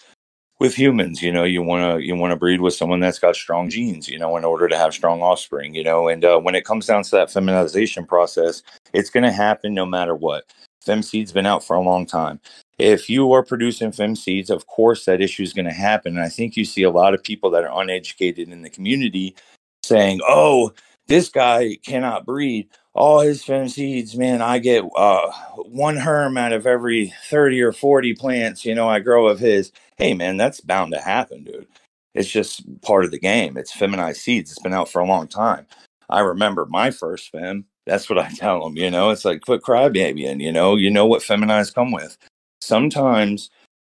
with 0.58 0.74
humans 0.76 1.20
you 1.20 1.32
know 1.32 1.42
you 1.42 1.60
want 1.60 1.82
to 1.82 2.06
you 2.06 2.14
want 2.14 2.30
to 2.30 2.36
breed 2.36 2.60
with 2.60 2.72
someone 2.72 3.00
that's 3.00 3.18
got 3.18 3.34
strong 3.34 3.68
genes 3.68 4.08
you 4.08 4.16
know 4.16 4.36
in 4.36 4.44
order 4.44 4.68
to 4.68 4.76
have 4.76 4.94
strong 4.94 5.20
offspring 5.20 5.74
you 5.74 5.82
know 5.82 6.06
and 6.06 6.24
uh, 6.24 6.38
when 6.38 6.54
it 6.54 6.64
comes 6.64 6.86
down 6.86 7.02
to 7.02 7.10
that 7.10 7.32
feminization 7.32 8.06
process 8.06 8.62
It's 8.92 9.10
going 9.10 9.24
to 9.24 9.32
happen 9.32 9.74
no 9.74 9.86
matter 9.86 10.14
what. 10.14 10.44
Femseed's 10.86 11.32
been 11.32 11.46
out 11.46 11.64
for 11.64 11.76
a 11.76 11.82
long 11.82 12.06
time. 12.06 12.40
If 12.78 13.08
you 13.08 13.32
are 13.32 13.44
producing 13.44 13.92
fem 13.92 14.16
seeds, 14.16 14.50
of 14.50 14.66
course 14.66 15.04
that 15.04 15.20
issue 15.20 15.42
is 15.42 15.52
going 15.52 15.66
to 15.66 15.72
happen. 15.72 16.16
And 16.16 16.24
I 16.24 16.28
think 16.28 16.56
you 16.56 16.64
see 16.64 16.82
a 16.82 16.90
lot 16.90 17.14
of 17.14 17.22
people 17.22 17.50
that 17.50 17.64
are 17.64 17.82
uneducated 17.82 18.48
in 18.48 18.62
the 18.62 18.70
community 18.70 19.36
saying, 19.82 20.20
"Oh, 20.26 20.72
this 21.06 21.28
guy 21.28 21.78
cannot 21.84 22.26
breed 22.26 22.68
all 22.94 23.20
his 23.20 23.42
fem 23.42 23.68
seeds, 23.68 24.16
man, 24.16 24.42
I 24.42 24.58
get 24.58 24.84
uh, 24.96 25.32
one 25.56 25.96
herm 25.96 26.36
out 26.36 26.52
of 26.52 26.66
every 26.66 27.12
30 27.30 27.62
or 27.62 27.72
40 27.72 28.14
plants, 28.14 28.64
you 28.64 28.74
know, 28.74 28.88
I 28.88 29.00
grow 29.00 29.28
of 29.28 29.38
his. 29.38 29.72
Hey, 29.96 30.14
man, 30.14 30.36
that's 30.36 30.60
bound 30.60 30.92
to 30.92 31.00
happen, 31.00 31.44
dude. 31.44 31.66
It's 32.14 32.28
just 32.28 32.82
part 32.82 33.04
of 33.04 33.10
the 33.10 33.18
game. 33.18 33.56
It's 33.56 33.72
feminized 33.72 34.20
seeds. 34.20 34.50
It's 34.50 34.60
been 34.60 34.74
out 34.74 34.90
for 34.90 35.00
a 35.00 35.06
long 35.06 35.26
time. 35.26 35.66
I 36.10 36.20
remember 36.20 36.66
my 36.66 36.90
first 36.90 37.30
fem. 37.30 37.64
That's 37.86 38.08
what 38.08 38.18
I 38.18 38.28
tell 38.30 38.64
them, 38.64 38.76
you 38.76 38.90
know, 38.90 39.10
it's 39.10 39.24
like 39.24 39.42
put 39.42 39.62
crybaby 39.62 40.24
in, 40.24 40.40
you 40.40 40.52
know, 40.52 40.76
you 40.76 40.90
know 40.90 41.06
what 41.06 41.22
feminized 41.22 41.74
come 41.74 41.90
with. 41.90 42.16
Sometimes 42.60 43.50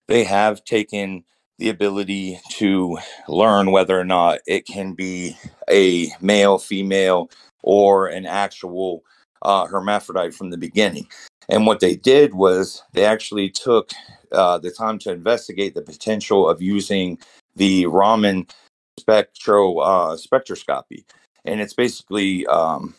they 0.08 0.24
have 0.24 0.64
taken 0.64 1.24
the 1.58 1.68
ability 1.68 2.40
to 2.50 2.98
learn 3.28 3.70
whether 3.70 3.98
or 3.98 4.04
not 4.04 4.40
it 4.46 4.66
can 4.66 4.92
be 4.92 5.36
a 5.70 6.10
male, 6.20 6.58
female, 6.58 7.30
or 7.62 8.08
an 8.08 8.26
actual 8.26 9.02
uh, 9.42 9.66
hermaphrodite 9.66 10.34
from 10.34 10.50
the 10.50 10.58
beginning. 10.58 11.06
And 11.48 11.66
what 11.66 11.80
they 11.80 11.96
did 11.96 12.34
was 12.34 12.82
they 12.92 13.04
actually 13.04 13.50
took 13.50 13.92
uh, 14.32 14.58
the 14.58 14.70
time 14.70 14.98
to 15.00 15.12
investigate 15.12 15.74
the 15.74 15.82
potential 15.82 16.48
of 16.48 16.60
using 16.60 17.18
the 17.54 17.86
Raman 17.86 18.48
spectro 18.98 19.78
uh, 19.78 20.16
spectroscopy, 20.16 21.04
and 21.44 21.60
it's 21.60 21.74
basically 21.74 22.46
um, 22.48 22.94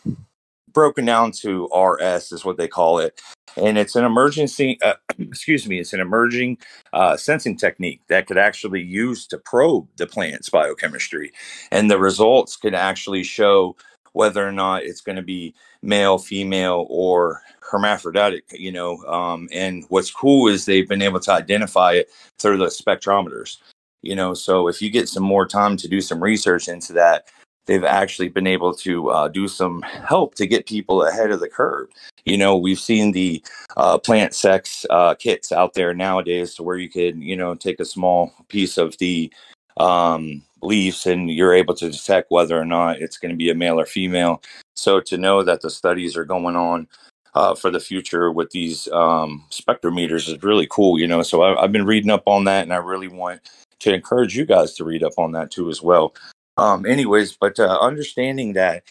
broken 0.78 1.04
down 1.04 1.32
to 1.32 1.68
RS 1.74 2.30
is 2.30 2.44
what 2.44 2.56
they 2.56 2.68
call 2.68 3.00
it, 3.00 3.20
and 3.56 3.76
it's 3.76 3.96
an 3.96 4.04
emergency. 4.04 4.78
Uh, 4.80 4.94
excuse 5.18 5.66
me, 5.66 5.80
it's 5.80 5.92
an 5.92 5.98
emerging 5.98 6.56
uh, 6.92 7.16
sensing 7.16 7.56
technique 7.56 8.00
that 8.06 8.28
could 8.28 8.38
actually 8.38 8.80
use 8.80 9.26
to 9.26 9.38
probe 9.38 9.88
the 9.96 10.06
plant's 10.06 10.48
biochemistry, 10.48 11.32
and 11.72 11.90
the 11.90 11.98
results 11.98 12.56
could 12.56 12.74
actually 12.74 13.24
show 13.24 13.74
whether 14.12 14.46
or 14.46 14.52
not 14.52 14.84
it's 14.84 15.00
going 15.00 15.16
to 15.16 15.22
be 15.22 15.52
male, 15.82 16.16
female, 16.16 16.86
or 16.88 17.42
hermaphroditic, 17.60 18.44
you 18.52 18.70
know. 18.70 18.98
Um, 18.98 19.48
and 19.52 19.84
what's 19.88 20.12
cool 20.12 20.46
is 20.46 20.64
they've 20.64 20.88
been 20.88 21.02
able 21.02 21.20
to 21.20 21.32
identify 21.32 21.94
it 21.94 22.08
through 22.38 22.58
the 22.58 22.66
spectrometers, 22.66 23.56
you 24.02 24.14
know. 24.14 24.32
So 24.32 24.68
if 24.68 24.80
you 24.80 24.90
get 24.90 25.08
some 25.08 25.24
more 25.24 25.44
time 25.44 25.76
to 25.78 25.88
do 25.88 26.00
some 26.00 26.22
research 26.22 26.68
into 26.68 26.92
that, 26.92 27.26
they've 27.68 27.84
actually 27.84 28.30
been 28.30 28.46
able 28.46 28.74
to 28.74 29.10
uh, 29.10 29.28
do 29.28 29.46
some 29.46 29.82
help 29.82 30.34
to 30.34 30.46
get 30.46 30.66
people 30.66 31.04
ahead 31.04 31.30
of 31.30 31.38
the 31.38 31.48
curve. 31.48 31.88
You 32.24 32.38
know, 32.38 32.56
we've 32.56 32.80
seen 32.80 33.12
the 33.12 33.44
uh, 33.76 33.98
plant 33.98 34.34
sex 34.34 34.84
uh, 34.90 35.14
kits 35.14 35.52
out 35.52 35.74
there 35.74 35.94
nowadays 35.94 36.54
to 36.54 36.62
where 36.62 36.78
you 36.78 36.88
could, 36.88 37.22
you 37.22 37.36
know, 37.36 37.54
take 37.54 37.78
a 37.78 37.84
small 37.84 38.32
piece 38.48 38.78
of 38.78 38.96
the 38.98 39.32
um, 39.76 40.42
leaves 40.62 41.06
and 41.06 41.30
you're 41.30 41.54
able 41.54 41.74
to 41.74 41.90
detect 41.90 42.30
whether 42.30 42.58
or 42.58 42.64
not 42.64 43.00
it's 43.00 43.18
going 43.18 43.30
to 43.30 43.36
be 43.36 43.50
a 43.50 43.54
male 43.54 43.78
or 43.78 43.86
female. 43.86 44.42
So 44.74 45.00
to 45.02 45.18
know 45.18 45.42
that 45.42 45.60
the 45.60 45.70
studies 45.70 46.16
are 46.16 46.24
going 46.24 46.56
on 46.56 46.88
uh, 47.34 47.54
for 47.54 47.70
the 47.70 47.80
future 47.80 48.32
with 48.32 48.50
these 48.50 48.88
um, 48.88 49.44
spectrometers 49.50 50.28
is 50.28 50.42
really 50.42 50.66
cool, 50.70 50.98
you 50.98 51.06
know. 51.06 51.22
So 51.22 51.42
I, 51.42 51.60
have 51.60 51.72
been 51.72 51.86
reading 51.86 52.10
up 52.10 52.22
on 52.26 52.44
that 52.44 52.62
and 52.62 52.72
I 52.72 52.76
really 52.78 53.08
want 53.08 53.42
to 53.80 53.94
encourage 53.94 54.36
you 54.36 54.46
guys 54.46 54.74
to 54.74 54.84
read 54.84 55.04
up 55.04 55.12
on 55.18 55.32
that 55.32 55.50
too 55.50 55.68
as 55.68 55.82
well. 55.82 56.14
Um, 56.58 56.86
anyways, 56.86 57.34
but 57.34 57.60
uh, 57.60 57.78
understanding 57.80 58.54
that 58.54 58.84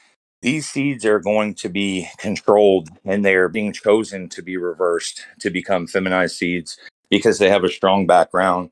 these 0.43 0.69
seeds 0.69 1.05
are 1.05 1.19
going 1.19 1.55
to 1.55 1.69
be 1.69 2.09
controlled 2.19 2.89
and 3.05 3.25
they're 3.25 3.49
being 3.49 3.73
chosen 3.73 4.29
to 4.31 4.43
be 4.43 4.57
reversed 4.57 5.25
to 5.41 5.51
become 5.51 5.87
feminized 5.87 6.37
seeds 6.37 6.79
because 7.09 7.39
they 7.39 7.49
have 7.49 7.65
a 7.65 7.69
strong 7.69 8.07
background 8.07 8.71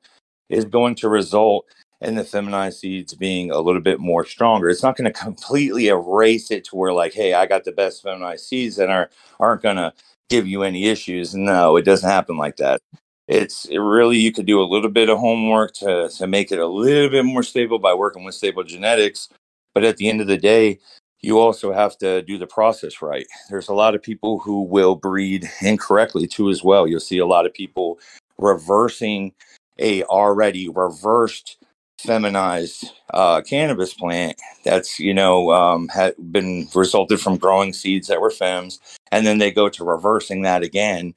is 0.50 0.66
going 0.66 0.96
to 0.98 1.10
result 1.10 1.66
in 2.02 2.16
the 2.16 2.26
feminized 2.26 2.80
seeds 2.82 3.16
being 3.16 3.52
a 3.52 3.60
little 3.62 3.82
bit 3.82 4.02
more 4.02 4.26
stronger. 4.26 4.70
It's 4.70 4.84
not 4.84 4.98
going 4.98 5.12
to 5.12 5.20
completely 5.20 5.90
erase 5.90 6.52
it 6.52 6.66
to 6.66 6.78
where 6.78 6.94
like, 6.94 7.14
hey, 7.14 7.34
I 7.34 7.48
got 7.48 7.66
the 7.66 7.74
best 7.74 8.04
feminized 8.04 8.46
seeds 8.46 8.78
that 8.78 8.92
are 8.92 9.10
aren't 9.40 9.64
going 9.64 9.78
to 9.78 9.94
give 10.30 10.48
you 10.48 10.64
any 10.64 10.88
issues. 10.88 11.36
No, 11.36 11.78
it 11.78 11.84
doesn't 11.84 12.10
happen 12.10 12.38
like 12.38 12.58
that. 12.58 12.82
It's 13.28 13.66
it 13.66 13.80
really 13.80 14.18
you 14.18 14.32
could 14.32 14.46
do 14.46 14.62
a 14.62 14.66
little 14.66 14.90
bit 14.90 15.10
of 15.10 15.18
homework 15.18 15.74
to 15.76 16.10
to 16.10 16.28
make 16.28 16.52
it 16.52 16.60
a 16.60 16.68
little 16.68 17.10
bit 17.10 17.26
more 17.26 17.44
stable 17.44 17.80
by 17.80 17.94
working 17.94 18.24
with 18.24 18.36
stable 18.36 18.64
genetics, 18.64 19.30
but 19.74 19.84
at 19.84 19.98
the 19.98 20.10
end 20.10 20.22
of 20.22 20.28
the 20.28 20.38
day, 20.38 20.80
you 21.22 21.40
also 21.40 21.74
have 21.74 21.98
to 21.98 22.22
do 22.22 22.38
the 22.38 22.46
process 22.46 23.02
right. 23.02 23.26
There's 23.50 23.68
a 23.70 23.74
lot 23.74 23.96
of 23.96 24.04
people 24.04 24.40
who 24.40 24.62
will 24.62 24.96
breed 24.96 25.50
incorrectly 25.62 26.28
too 26.28 26.50
as 26.50 26.64
well. 26.64 26.88
You'll 26.88 27.00
see 27.00 27.18
a 27.18 27.26
lot 27.26 27.48
of 27.48 27.54
people 27.54 28.00
reversing 28.38 29.34
a 29.80 30.04
already 30.04 30.70
reversed 30.70 31.58
feminized 32.00 32.92
uh, 33.14 33.42
cannabis 33.42 33.94
plant 33.94 34.40
that's 34.64 35.00
you 35.00 35.14
know 35.14 35.52
um, 35.52 35.88
had 35.88 36.14
been 36.32 36.68
resulted 36.76 37.20
from 37.20 37.38
growing 37.38 37.74
seeds 37.74 38.08
that 38.08 38.22
were 38.22 38.30
fems 38.30 38.80
and 39.12 39.26
then 39.26 39.38
they 39.38 39.50
go 39.50 39.70
to 39.70 39.84
reversing 39.84 40.42
that 40.42 40.62
again 40.62 41.14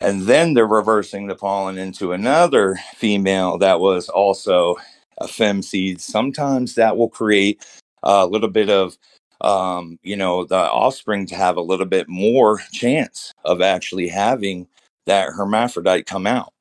and 0.00 0.22
then 0.22 0.54
they're 0.54 0.66
reversing 0.66 1.26
the 1.26 1.36
pollen 1.36 1.78
into 1.78 2.12
another 2.12 2.78
female 2.96 3.58
that 3.58 3.80
was 3.80 4.08
also 4.08 4.76
a 5.18 5.28
fem 5.28 5.62
seed 5.62 6.00
sometimes 6.00 6.74
that 6.74 6.96
will 6.96 7.08
create 7.10 7.64
a 8.04 8.26
little 8.26 8.50
bit 8.50 8.70
of 8.70 8.96
um, 9.42 9.98
you 10.02 10.16
know 10.16 10.44
the 10.44 10.56
offspring 10.56 11.26
to 11.26 11.36
have 11.36 11.56
a 11.56 11.62
little 11.62 11.86
bit 11.86 12.08
more 12.08 12.60
chance 12.72 13.32
of 13.44 13.62
actually 13.62 14.08
having 14.08 14.66
that 15.06 15.30
hermaphrodite 15.30 16.06
come 16.06 16.26
out 16.26 16.52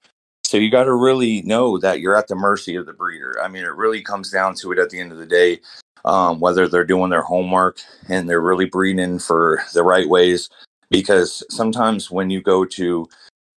so 0.45 0.57
you 0.57 0.69
got 0.69 0.85
to 0.85 0.93
really 0.93 1.41
know 1.41 1.79
that 1.79 2.01
you're 2.01 2.15
at 2.15 2.27
the 2.27 2.35
mercy 2.35 2.75
of 2.75 2.85
the 2.85 2.93
breeder. 2.93 3.39
I 3.43 3.47
mean, 3.47 3.63
it 3.63 3.75
really 3.75 4.01
comes 4.01 4.31
down 4.31 4.55
to 4.55 4.71
it 4.71 4.79
at 4.79 4.89
the 4.91 4.99
end 4.99 5.11
of 5.11 5.17
the 5.17 5.25
day, 5.25 5.59
um, 6.05 6.39
whether 6.39 6.67
they're 6.67 6.85
doing 6.85 7.09
their 7.09 7.23
homework 7.23 7.79
and 8.09 8.29
they're 8.29 8.41
really 8.41 8.65
breeding 8.65 9.19
for 9.19 9.63
the 9.73 9.83
right 9.83 10.07
ways. 10.07 10.49
Because 10.89 11.43
sometimes 11.49 12.11
when 12.11 12.29
you 12.29 12.41
go 12.41 12.65
to 12.65 13.07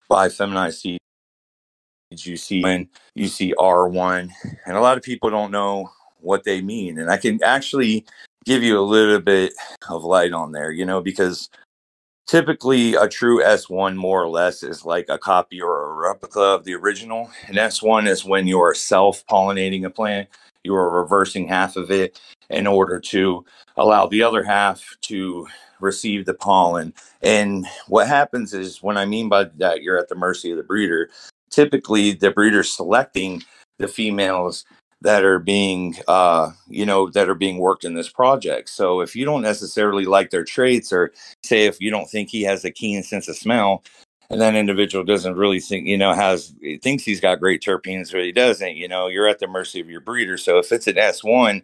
buy 0.09 0.29
feminized 0.29 0.81
seeds, 0.81 0.99
you 2.11 2.37
see 2.37 2.63
when 2.63 2.89
you 3.15 3.29
see 3.29 3.55
R1, 3.59 4.31
and 4.67 4.77
a 4.77 4.81
lot 4.81 4.97
of 4.97 5.03
people 5.03 5.31
don't 5.31 5.51
know 5.51 5.91
what 6.21 6.45
they 6.45 6.61
mean. 6.61 6.99
And 6.99 7.11
I 7.11 7.17
can 7.17 7.43
actually 7.43 8.07
give 8.45 8.63
you 8.63 8.79
a 8.79 8.81
little 8.81 9.21
bit 9.21 9.53
of 9.89 10.05
light 10.05 10.33
on 10.33 10.53
there, 10.53 10.73
you 10.73 10.87
know, 10.87 11.01
because 11.01 11.51
typically 12.27 12.95
a 12.95 13.09
true 13.09 13.43
S1 13.43 13.97
more 13.97 14.23
or 14.23 14.29
less 14.29 14.63
is 14.63 14.85
like 14.85 15.07
a 15.09 15.19
copy 15.19 15.61
or 15.61 15.91
a 15.91 15.95
replica 15.95 16.41
of 16.41 16.65
the 16.65 16.75
original. 16.75 17.31
And 17.47 17.57
S1 17.57 18.07
is 18.07 18.25
when 18.25 18.47
you're 18.47 18.75
self 18.75 19.27
pollinating 19.27 19.85
a 19.85 19.91
plant, 19.91 20.29
you 20.65 20.75
are 20.75 21.03
reversing 21.03 21.49
half 21.49 21.77
of 21.77 21.91
it 21.91 22.21
in 22.51 22.67
order 22.67 23.01
to 23.01 23.45
allow 23.77 24.07
the 24.07 24.23
other 24.23 24.43
half 24.43 24.97
to 25.03 25.47
receive 25.81 26.27
the 26.27 26.35
pollen. 26.35 26.93
And 27.23 27.67
what 27.87 28.09
happens 28.09 28.55
is 28.55 28.83
when 28.83 28.97
I 28.97 29.05
mean 29.05 29.29
by 29.29 29.45
that, 29.57 29.83
you're 29.83 29.99
at 29.99 30.09
the 30.09 30.15
mercy 30.15 30.51
of 30.51 30.57
the 30.57 30.63
breeder. 30.63 31.11
Typically, 31.51 32.13
the 32.13 32.31
breeder's 32.31 32.73
selecting 32.73 33.43
the 33.79 33.89
females 33.89 34.65
that 35.01 35.25
are 35.25 35.39
being 35.39 35.97
uh, 36.09 36.51
you 36.69 36.85
know 36.85 37.09
that 37.11 37.29
are 37.29 37.35
being 37.35 37.59
worked 37.59 37.85
in 37.85 37.95
this 37.95 38.09
project 38.09 38.69
so 38.69 39.01
if 39.01 39.15
you 39.15 39.25
don't 39.25 39.43
necessarily 39.43 40.05
like 40.05 40.31
their 40.31 40.45
traits 40.45 40.93
or 40.93 41.13
say 41.45 41.67
if 41.67 41.81
you 41.81 41.91
don't 41.91 42.11
think 42.11 42.29
he 42.29 42.43
has 42.43 42.65
a 42.65 42.71
keen 42.71 43.03
sense 43.03 43.29
of 43.29 43.37
smell 43.37 43.83
and 44.31 44.41
that 44.41 44.55
individual 44.55 45.05
doesn't 45.05 45.37
really 45.37 45.61
think 45.61 45.87
you 45.87 45.97
know 45.97 46.13
has 46.13 46.53
thinks 46.83 47.05
he's 47.05 47.21
got 47.21 47.41
great 47.41 47.63
terpenes 47.63 48.11
but 48.11 48.23
he 48.23 48.33
doesn't 48.33 48.77
you 48.77 48.89
know 48.89 49.07
you're 49.07 49.29
at 49.29 49.39
the 49.39 49.47
mercy 49.47 49.81
of 49.81 49.89
your 49.89 50.01
breeder 50.01 50.37
so 50.37 50.59
if 50.59 50.73
it's 50.73 50.89
an 50.89 50.97
s1 50.97 51.63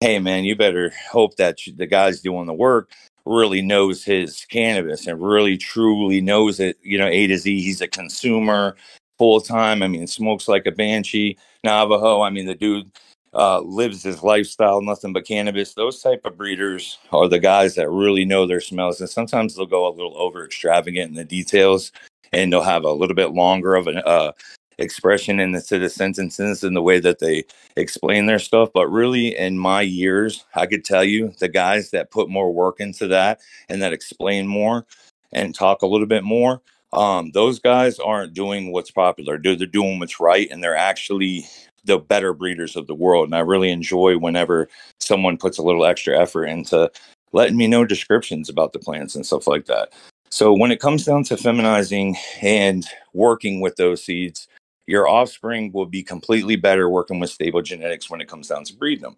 hey 0.00 0.18
man 0.18 0.44
you 0.44 0.56
better 0.56 0.90
hope 1.10 1.36
that 1.36 1.58
the 1.76 1.86
guy's 1.86 2.20
doing 2.20 2.46
the 2.46 2.54
work 2.54 2.90
really 3.26 3.62
knows 3.62 4.04
his 4.04 4.44
cannabis 4.50 5.06
and 5.06 5.22
really 5.22 5.56
truly 5.56 6.20
knows 6.20 6.60
it 6.60 6.76
you 6.82 6.98
know 6.98 7.06
a 7.06 7.26
to 7.26 7.36
z 7.36 7.60
he's 7.60 7.80
a 7.80 7.88
consumer 7.88 8.76
full 9.18 9.40
time 9.40 9.82
i 9.82 9.88
mean 9.88 10.06
smokes 10.06 10.48
like 10.48 10.66
a 10.66 10.72
banshee 10.72 11.36
Navajo. 11.64 12.22
I 12.22 12.30
mean, 12.30 12.46
the 12.46 12.54
dude 12.54 12.90
uh, 13.34 13.60
lives 13.60 14.02
his 14.02 14.22
lifestyle, 14.22 14.80
nothing 14.80 15.12
but 15.12 15.26
cannabis. 15.26 15.74
Those 15.74 16.02
type 16.02 16.22
of 16.24 16.36
breeders 16.36 16.98
are 17.12 17.28
the 17.28 17.38
guys 17.38 17.74
that 17.74 17.90
really 17.90 18.24
know 18.24 18.46
their 18.46 18.60
smells, 18.60 19.00
and 19.00 19.10
sometimes 19.10 19.54
they'll 19.54 19.66
go 19.66 19.86
a 19.86 19.94
little 19.94 20.16
over 20.16 20.44
extravagant 20.44 21.10
in 21.10 21.14
the 21.14 21.24
details, 21.24 21.92
and 22.32 22.52
they'll 22.52 22.62
have 22.62 22.84
a 22.84 22.92
little 22.92 23.16
bit 23.16 23.32
longer 23.32 23.74
of 23.74 23.86
an 23.86 23.98
uh, 23.98 24.32
expression 24.80 25.38
in 25.38 25.52
the, 25.52 25.60
to 25.62 25.78
the 25.78 25.88
sentences 25.88 26.64
and 26.64 26.74
the 26.74 26.82
way 26.82 26.98
that 26.98 27.20
they 27.20 27.44
explain 27.76 28.26
their 28.26 28.38
stuff. 28.40 28.70
But 28.74 28.88
really, 28.88 29.36
in 29.36 29.58
my 29.58 29.82
years, 29.82 30.44
I 30.54 30.66
could 30.66 30.84
tell 30.84 31.04
you 31.04 31.32
the 31.38 31.48
guys 31.48 31.90
that 31.90 32.10
put 32.10 32.28
more 32.28 32.52
work 32.52 32.80
into 32.80 33.06
that 33.08 33.40
and 33.68 33.80
that 33.82 33.92
explain 33.92 34.46
more 34.46 34.86
and 35.32 35.54
talk 35.54 35.82
a 35.82 35.86
little 35.86 36.08
bit 36.08 36.24
more 36.24 36.60
um, 36.92 37.30
those 37.32 37.58
guys 37.58 37.98
aren't 37.98 38.34
doing 38.34 38.72
what's 38.72 38.90
popular. 38.90 39.38
They're, 39.38 39.56
they're 39.56 39.66
doing 39.66 39.98
what's 39.98 40.20
right, 40.20 40.48
and 40.50 40.62
they're 40.62 40.76
actually 40.76 41.46
the 41.84 41.98
better 41.98 42.32
breeders 42.32 42.76
of 42.76 42.86
the 42.86 42.94
world. 42.94 43.26
And 43.26 43.34
I 43.34 43.40
really 43.40 43.70
enjoy 43.70 44.18
whenever 44.18 44.68
someone 44.98 45.38
puts 45.38 45.58
a 45.58 45.62
little 45.62 45.84
extra 45.84 46.18
effort 46.18 46.46
into 46.46 46.90
letting 47.32 47.56
me 47.56 47.66
know 47.66 47.84
descriptions 47.84 48.48
about 48.48 48.72
the 48.72 48.78
plants 48.78 49.14
and 49.14 49.24
stuff 49.24 49.46
like 49.46 49.66
that. 49.66 49.92
So 50.30 50.52
when 50.52 50.70
it 50.70 50.80
comes 50.80 51.04
down 51.04 51.24
to 51.24 51.36
feminizing 51.36 52.16
and 52.42 52.86
working 53.14 53.60
with 53.60 53.76
those 53.76 54.04
seeds, 54.04 54.46
your 54.90 55.08
offspring 55.08 55.70
will 55.72 55.86
be 55.86 56.02
completely 56.02 56.56
better 56.56 56.90
working 56.90 57.20
with 57.20 57.30
stable 57.30 57.62
genetics 57.62 58.10
when 58.10 58.20
it 58.20 58.28
comes 58.28 58.48
down 58.48 58.64
to 58.64 58.74
breeding 58.74 59.02
them. 59.02 59.16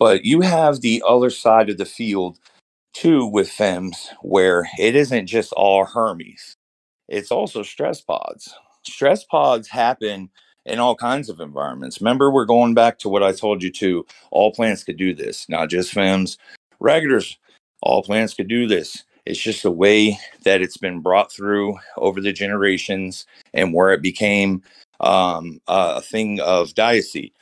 But 0.00 0.24
you 0.24 0.40
have 0.40 0.80
the 0.80 1.00
other 1.06 1.30
side 1.30 1.70
of 1.70 1.78
the 1.78 1.84
field 1.84 2.40
too 2.92 3.24
with 3.26 3.48
FEMS 3.48 4.08
where 4.22 4.68
it 4.80 4.96
isn't 4.96 5.28
just 5.28 5.52
all 5.52 5.84
Hermes. 5.84 6.56
It's 7.08 7.30
also 7.30 7.62
stress 7.62 8.00
pods. 8.00 8.52
Stress 8.84 9.22
pods 9.22 9.68
happen 9.68 10.28
in 10.66 10.80
all 10.80 10.96
kinds 10.96 11.28
of 11.28 11.38
environments. 11.38 12.00
Remember, 12.00 12.32
we're 12.32 12.44
going 12.44 12.74
back 12.74 12.98
to 12.98 13.08
what 13.08 13.22
I 13.22 13.30
told 13.30 13.62
you 13.62 13.70
to. 13.70 14.04
All 14.32 14.52
plants 14.52 14.82
could 14.82 14.96
do 14.96 15.14
this, 15.14 15.48
not 15.48 15.70
just 15.70 15.94
FEMS. 15.94 16.36
Regulars, 16.80 17.38
all 17.80 18.02
plants 18.02 18.34
could 18.34 18.48
do 18.48 18.66
this. 18.66 19.04
It's 19.24 19.38
just 19.38 19.62
the 19.62 19.70
way 19.70 20.18
that 20.42 20.62
it's 20.62 20.78
been 20.78 21.00
brought 21.00 21.30
through 21.30 21.78
over 21.96 22.20
the 22.20 22.32
generations 22.32 23.24
and 23.54 23.72
where 23.72 23.92
it 23.92 24.02
became 24.02 24.62
um, 25.02 25.60
a 25.68 26.00
thing 26.00 26.40
of 26.40 26.74
dioecy, 26.74 27.32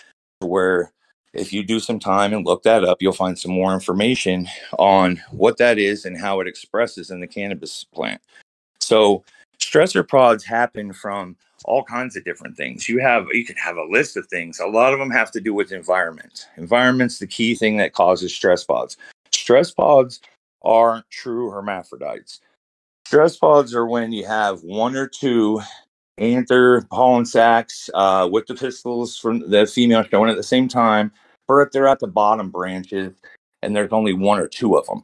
where 0.41 0.93
if 1.33 1.53
you 1.53 1.63
do 1.63 1.79
some 1.79 1.99
time 1.99 2.33
and 2.33 2.45
look 2.45 2.63
that 2.65 2.85
up, 2.85 3.01
you'll 3.01 3.13
find 3.13 3.39
some 3.39 3.53
more 3.53 3.73
information 3.73 4.49
on 4.79 5.23
what 5.31 5.59
that 5.59 5.79
is 5.79 6.05
and 6.05 6.19
how 6.19 6.41
it 6.41 6.49
expresses 6.49 7.11
in 7.11 7.21
the 7.21 7.27
cannabis 7.27 7.85
plant. 7.85 8.21
So, 8.81 9.25
stressor 9.59 10.07
pods 10.07 10.45
happen 10.45 10.93
from 10.93 11.37
all 11.65 11.85
kinds 11.85 12.17
of 12.17 12.25
different 12.25 12.57
things. 12.57 12.89
You 12.89 13.01
have 13.01 13.27
you 13.33 13.45
can 13.45 13.57
have 13.57 13.77
a 13.77 13.85
list 13.85 14.17
of 14.17 14.27
things. 14.27 14.59
A 14.59 14.67
lot 14.67 14.93
of 14.93 14.99
them 14.99 15.11
have 15.11 15.31
to 15.33 15.41
do 15.41 15.55
with 15.55 15.73
environment. 15.73 16.49
Environment's 16.57 17.19
the 17.19 17.27
key 17.27 17.55
thing 17.55 17.77
that 17.77 17.93
causes 17.93 18.35
stress 18.35 18.65
pods. 18.65 18.97
Stress 19.33 19.71
pods 19.71 20.21
aren't 20.63 21.09
true 21.11 21.51
hermaphrodites. 21.51 22.41
Stress 23.07 23.37
pods 23.37 23.75
are 23.75 23.87
when 23.87 24.13
you 24.13 24.27
have 24.27 24.63
one 24.63 24.97
or 24.97 25.07
two 25.07 25.61
anther 26.21 26.83
pollen 26.91 27.25
sacs 27.25 27.91
uh, 27.95 28.29
with 28.31 28.47
the 28.47 28.55
pistils 28.55 29.19
from 29.19 29.51
the 29.51 29.67
female 29.67 30.05
showing 30.05 30.31
at 30.31 30.37
the 30.37 30.43
same 30.43 30.69
time, 30.69 31.11
but 31.49 31.73
they're 31.73 31.89
at 31.89 31.99
the 32.01 32.07
bottom 32.07 32.51
branches 32.51 33.15
and 33.63 33.75
there's 33.75 33.93
only 33.93 34.13
one 34.13 34.39
or 34.39 34.47
two 34.47 34.77
of 34.77 34.87
them 34.87 35.03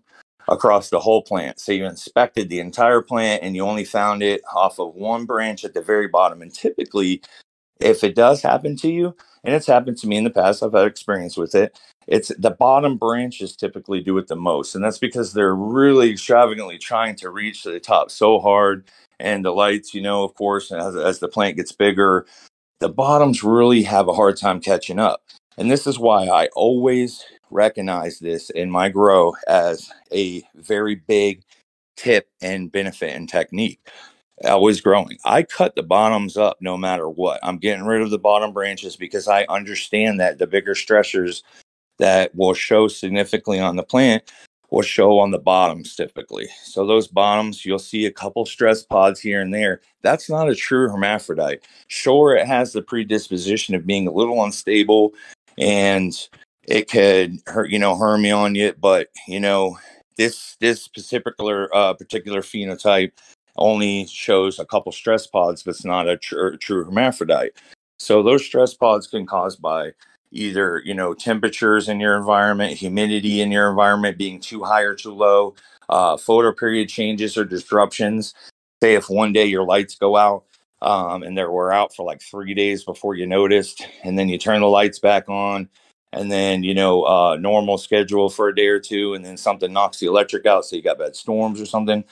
across 0.48 0.90
the 0.90 1.00
whole 1.00 1.22
plant. 1.22 1.58
So 1.58 1.72
you 1.72 1.86
inspected 1.86 2.48
the 2.48 2.60
entire 2.60 3.02
plant 3.02 3.42
and 3.42 3.56
you 3.56 3.64
only 3.64 3.84
found 3.84 4.22
it 4.22 4.42
off 4.54 4.78
of 4.78 4.94
one 4.94 5.24
branch 5.24 5.64
at 5.64 5.74
the 5.74 5.82
very 5.82 6.06
bottom. 6.06 6.42
And 6.42 6.54
typically, 6.54 7.22
if 7.80 8.04
it 8.04 8.14
does 8.14 8.42
happen 8.42 8.76
to 8.76 8.88
you, 8.88 9.16
and 9.44 9.54
it's 9.54 9.66
happened 9.66 9.98
to 9.98 10.08
me 10.08 10.16
in 10.16 10.24
the 10.24 10.30
past, 10.30 10.62
I've 10.62 10.72
had 10.72 10.86
experience 10.86 11.36
with 11.36 11.54
it. 11.54 11.78
It's 12.06 12.32
the 12.38 12.50
bottom 12.50 12.96
branches 12.96 13.54
typically 13.54 14.00
do 14.00 14.16
it 14.18 14.28
the 14.28 14.36
most, 14.36 14.74
and 14.74 14.82
that's 14.82 14.98
because 14.98 15.32
they're 15.32 15.54
really 15.54 16.10
extravagantly 16.10 16.78
trying 16.78 17.16
to 17.16 17.30
reach 17.30 17.62
the 17.64 17.80
top 17.80 18.10
so 18.10 18.38
hard. 18.38 18.84
And 19.18 19.44
the 19.44 19.52
lights, 19.52 19.94
you 19.94 20.02
know, 20.02 20.24
of 20.24 20.34
course, 20.34 20.70
as, 20.72 20.96
as 20.96 21.18
the 21.18 21.28
plant 21.28 21.56
gets 21.56 21.72
bigger, 21.72 22.26
the 22.80 22.88
bottoms 22.88 23.42
really 23.42 23.82
have 23.82 24.08
a 24.08 24.14
hard 24.14 24.36
time 24.36 24.60
catching 24.60 24.98
up. 24.98 25.22
And 25.58 25.70
this 25.70 25.86
is 25.86 25.98
why 25.98 26.26
I 26.26 26.48
always 26.54 27.24
recognize 27.50 28.18
this 28.18 28.50
in 28.50 28.70
my 28.70 28.88
grow 28.88 29.34
as 29.48 29.90
a 30.12 30.42
very 30.54 30.96
big 30.96 31.42
tip 31.96 32.28
and 32.42 32.70
benefit 32.70 33.14
and 33.14 33.28
technique. 33.28 33.80
Always 34.44 34.82
growing. 34.82 35.16
I 35.24 35.42
cut 35.42 35.76
the 35.76 35.82
bottoms 35.82 36.36
up 36.36 36.58
no 36.60 36.76
matter 36.76 37.08
what. 37.08 37.40
I'm 37.42 37.56
getting 37.56 37.86
rid 37.86 38.02
of 38.02 38.10
the 38.10 38.18
bottom 38.18 38.52
branches 38.52 38.94
because 38.96 39.28
I 39.28 39.44
understand 39.44 40.20
that 40.20 40.38
the 40.38 40.46
bigger 40.46 40.74
stressors 40.74 41.42
that 41.98 42.34
will 42.34 42.52
show 42.52 42.88
significantly 42.88 43.60
on 43.60 43.76
the 43.76 43.82
plant 43.82 44.30
will 44.70 44.82
show 44.82 45.18
on 45.18 45.30
the 45.30 45.38
bottoms 45.38 45.94
typically. 45.94 46.48
So 46.62 46.86
those 46.86 47.06
bottoms, 47.06 47.64
you'll 47.64 47.78
see 47.78 48.06
a 48.06 48.12
couple 48.12 48.44
stress 48.46 48.82
pods 48.82 49.20
here 49.20 49.40
and 49.40 49.54
there. 49.54 49.80
That's 50.02 50.28
not 50.28 50.48
a 50.48 50.54
true 50.54 50.88
hermaphrodite. 50.88 51.60
Sure, 51.88 52.36
it 52.36 52.46
has 52.46 52.72
the 52.72 52.82
predisposition 52.82 53.74
of 53.74 53.86
being 53.86 54.06
a 54.06 54.12
little 54.12 54.42
unstable 54.42 55.14
and 55.58 56.12
it 56.64 56.90
could 56.90 57.38
hurt, 57.46 57.70
you 57.70 57.78
know, 57.78 57.96
harm 57.96 58.24
you 58.24 58.34
on 58.34 58.54
you, 58.54 58.74
but 58.80 59.08
you 59.28 59.40
know, 59.40 59.78
this 60.16 60.56
this 60.60 60.88
particular 60.88 61.74
uh, 61.74 61.94
particular 61.94 62.40
phenotype 62.40 63.12
only 63.56 64.06
shows 64.06 64.58
a 64.58 64.66
couple 64.66 64.92
stress 64.92 65.26
pods, 65.26 65.62
but 65.62 65.70
it's 65.70 65.84
not 65.84 66.08
a 66.08 66.16
tr- 66.16 66.56
true 66.56 66.84
hermaphrodite. 66.84 67.52
So 67.98 68.22
those 68.22 68.44
stress 68.44 68.74
pods 68.74 69.06
can 69.06 69.26
cause 69.26 69.56
by 69.56 69.92
either 70.36 70.82
you 70.84 70.94
know 70.94 71.14
temperatures 71.14 71.88
in 71.88 72.00
your 72.00 72.16
environment, 72.16 72.74
humidity 72.74 73.42
in 73.42 73.52
your 73.52 73.70
environment 73.70 74.18
being 74.18 74.40
too 74.40 74.64
high 74.64 74.82
or 74.82 74.94
too 74.94 75.14
low, 75.14 75.54
uh, 75.90 76.16
photo 76.18 76.52
period 76.52 76.88
changes 76.90 77.36
or 77.38 77.44
disruptions. 77.44 78.34
Say 78.82 78.94
if 78.94 79.10
one 79.10 79.32
day 79.32 79.46
your 79.46 79.64
lights 79.64 79.96
go 79.96 80.16
out 80.16 80.44
um, 80.82 81.22
and 81.24 81.36
they 81.38 81.44
were 81.44 81.72
out 81.72 81.94
for 81.96 82.06
like 82.06 82.22
three 82.22 82.54
days 82.54 82.84
before 82.84 83.14
you 83.16 83.26
noticed, 83.26 83.86
and 84.04 84.18
then 84.18 84.28
you 84.28 84.38
turn 84.38 84.60
the 84.60 84.68
lights 84.68 85.00
back 85.00 85.28
on, 85.28 85.68
and 86.12 86.32
then 86.32 86.62
you 86.64 86.74
know 86.74 87.04
uh, 87.04 87.36
normal 87.36 87.78
schedule 87.78 88.30
for 88.30 88.48
a 88.48 88.56
day 88.56 88.68
or 88.68 88.80
two, 88.80 89.14
and 89.14 89.24
then 89.24 89.36
something 89.36 89.72
knocks 89.72 90.00
the 90.00 90.06
electric 90.06 90.46
out, 90.46 90.64
so 90.66 90.76
you 90.76 90.82
got 90.82 90.98
bad 90.98 91.16
storms 91.16 91.60
or 91.60 91.66
something, 91.66 92.04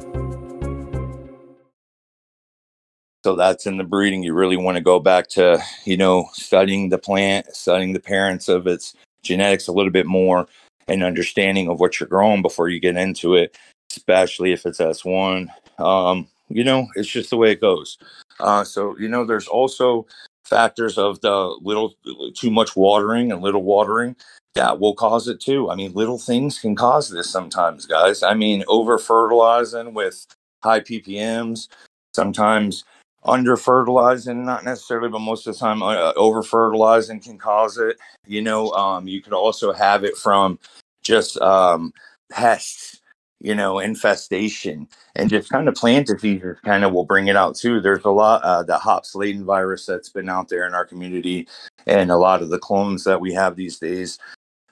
So 3.25 3.35
that's 3.35 3.65
in 3.65 3.77
the 3.77 3.83
breeding. 3.83 4.21
You 4.21 4.35
really 4.35 4.55
want 4.55 4.77
to 4.77 4.83
go 4.83 4.99
back 4.99 5.27
to, 5.29 5.59
you 5.83 5.97
know, 5.97 6.29
studying 6.33 6.89
the 6.89 6.99
plant, 6.99 7.47
studying 7.55 7.93
the 7.93 7.99
parents 7.99 8.47
of 8.47 8.67
its 8.67 8.93
genetics 9.23 9.67
a 9.67 9.71
little 9.71 9.91
bit 9.91 10.05
more 10.05 10.47
and 10.87 11.03
understanding 11.03 11.67
of 11.67 11.79
what 11.79 11.99
you're 11.99 12.07
growing 12.07 12.43
before 12.43 12.69
you 12.69 12.79
get 12.79 12.95
into 12.95 13.33
it, 13.33 13.57
especially 13.89 14.51
if 14.51 14.67
it's 14.67 14.77
S1. 14.77 15.47
Um, 15.79 16.27
you 16.49 16.63
know, 16.63 16.85
it's 16.93 17.09
just 17.09 17.31
the 17.31 17.37
way 17.37 17.51
it 17.51 17.61
goes. 17.61 17.97
Uh, 18.39 18.63
so, 18.63 18.95
you 18.99 19.09
know, 19.09 19.25
there's 19.25 19.47
also 19.47 20.05
factors 20.45 20.97
of 20.97 21.19
the 21.21 21.57
little 21.61 21.95
too 22.35 22.51
much 22.51 22.75
watering 22.75 23.31
and 23.31 23.41
little 23.41 23.63
watering 23.63 24.15
that 24.55 24.79
will 24.79 24.95
cause 24.95 25.27
it 25.27 25.39
too. 25.39 25.69
I 25.69 25.75
mean, 25.75 25.93
little 25.93 26.17
things 26.17 26.59
can 26.59 26.75
cause 26.75 27.09
this 27.09 27.29
sometimes, 27.29 27.85
guys. 27.85 28.23
I 28.23 28.33
mean, 28.33 28.63
over 28.67 28.97
fertilizing 28.97 29.93
with 29.93 30.25
high 30.63 30.79
ppms, 30.79 31.67
sometimes 32.15 32.83
under 33.25 33.57
fertilizing, 33.57 34.45
not 34.45 34.63
necessarily, 34.63 35.09
but 35.09 35.19
most 35.19 35.47
of 35.47 35.53
the 35.53 35.59
time 35.59 35.81
uh, 35.83 36.13
over 36.15 36.41
fertilizing 36.43 37.19
can 37.19 37.37
cause 37.37 37.77
it. 37.77 37.97
You 38.25 38.41
know, 38.41 38.71
um, 38.71 39.07
you 39.07 39.21
could 39.21 39.33
also 39.33 39.73
have 39.73 40.03
it 40.03 40.15
from 40.15 40.59
just 41.01 41.37
um, 41.41 41.91
pests, 42.31 43.01
you 43.45 43.55
know, 43.55 43.79
infestation 43.79 44.87
and 45.15 45.29
just 45.29 45.49
kind 45.49 45.67
of 45.67 45.75
plant 45.75 46.07
diseases 46.07 46.57
kind 46.65 46.83
of 46.83 46.91
will 46.93 47.05
bring 47.05 47.27
it 47.27 47.35
out 47.35 47.55
too. 47.55 47.79
There's 47.79 48.05
a 48.05 48.09
lot, 48.09 48.41
uh, 48.43 48.63
the 48.63 48.77
hops 48.77 49.15
latent 49.15 49.45
virus 49.45 49.85
that's 49.85 50.09
been 50.09 50.29
out 50.29 50.49
there 50.49 50.67
in 50.67 50.73
our 50.73 50.85
community 50.85 51.47
and 51.87 52.11
a 52.11 52.17
lot 52.17 52.41
of 52.41 52.49
the 52.49 52.59
clones 52.59 53.03
that 53.03 53.21
we 53.21 53.33
have 53.33 53.55
these 53.55 53.79
days 53.79 54.19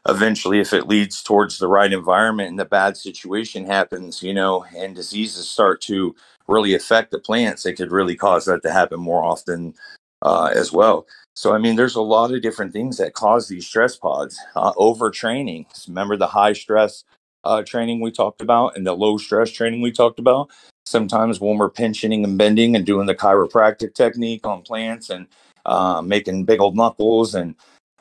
eventually 0.07 0.59
if 0.59 0.73
it 0.73 0.87
leads 0.87 1.23
towards 1.23 1.59
the 1.59 1.67
right 1.67 1.93
environment 1.93 2.49
and 2.49 2.59
the 2.59 2.65
bad 2.65 2.97
situation 2.97 3.65
happens 3.65 4.21
you 4.21 4.33
know 4.33 4.65
and 4.75 4.95
diseases 4.95 5.47
start 5.47 5.79
to 5.79 6.13
really 6.49 6.73
affect 6.73 7.11
the 7.11 7.19
plants 7.19 7.65
it 7.65 7.75
could 7.75 7.91
really 7.91 8.15
cause 8.15 8.43
that 8.43 8.61
to 8.61 8.69
happen 8.69 8.99
more 8.99 9.23
often 9.23 9.73
uh, 10.23 10.51
as 10.53 10.73
well 10.73 11.05
So, 11.35 11.53
I 11.53 11.57
mean, 11.57 11.75
there's 11.75 11.95
a 11.95 12.01
lot 12.01 12.33
of 12.33 12.41
different 12.41 12.73
things 12.73 12.97
that 12.97 13.13
cause 13.13 13.47
these 13.47 13.65
stress 13.65 13.95
pods. 13.95 14.39
Uh, 14.55 14.73
overtraining. 14.73 15.65
Remember 15.87 16.15
the 16.15 16.27
high 16.27 16.53
stress 16.53 17.03
uh, 17.43 17.63
training 17.63 18.01
we 18.01 18.11
talked 18.11 18.41
about 18.41 18.75
and 18.75 18.85
the 18.85 18.93
low 18.93 19.17
stress 19.17 19.51
training 19.51 19.81
we 19.81 19.91
talked 19.91 20.19
about? 20.19 20.49
Sometimes 20.85 21.39
when 21.39 21.57
we're 21.57 21.69
pinching 21.69 22.23
and 22.23 22.37
bending 22.37 22.75
and 22.75 22.85
doing 22.85 23.07
the 23.07 23.15
chiropractic 23.15 23.93
technique 23.93 24.45
on 24.45 24.61
plants 24.61 25.09
and 25.09 25.27
uh, 25.65 26.01
making 26.01 26.45
big 26.45 26.59
old 26.59 26.75
knuckles 26.75 27.35
and 27.35 27.55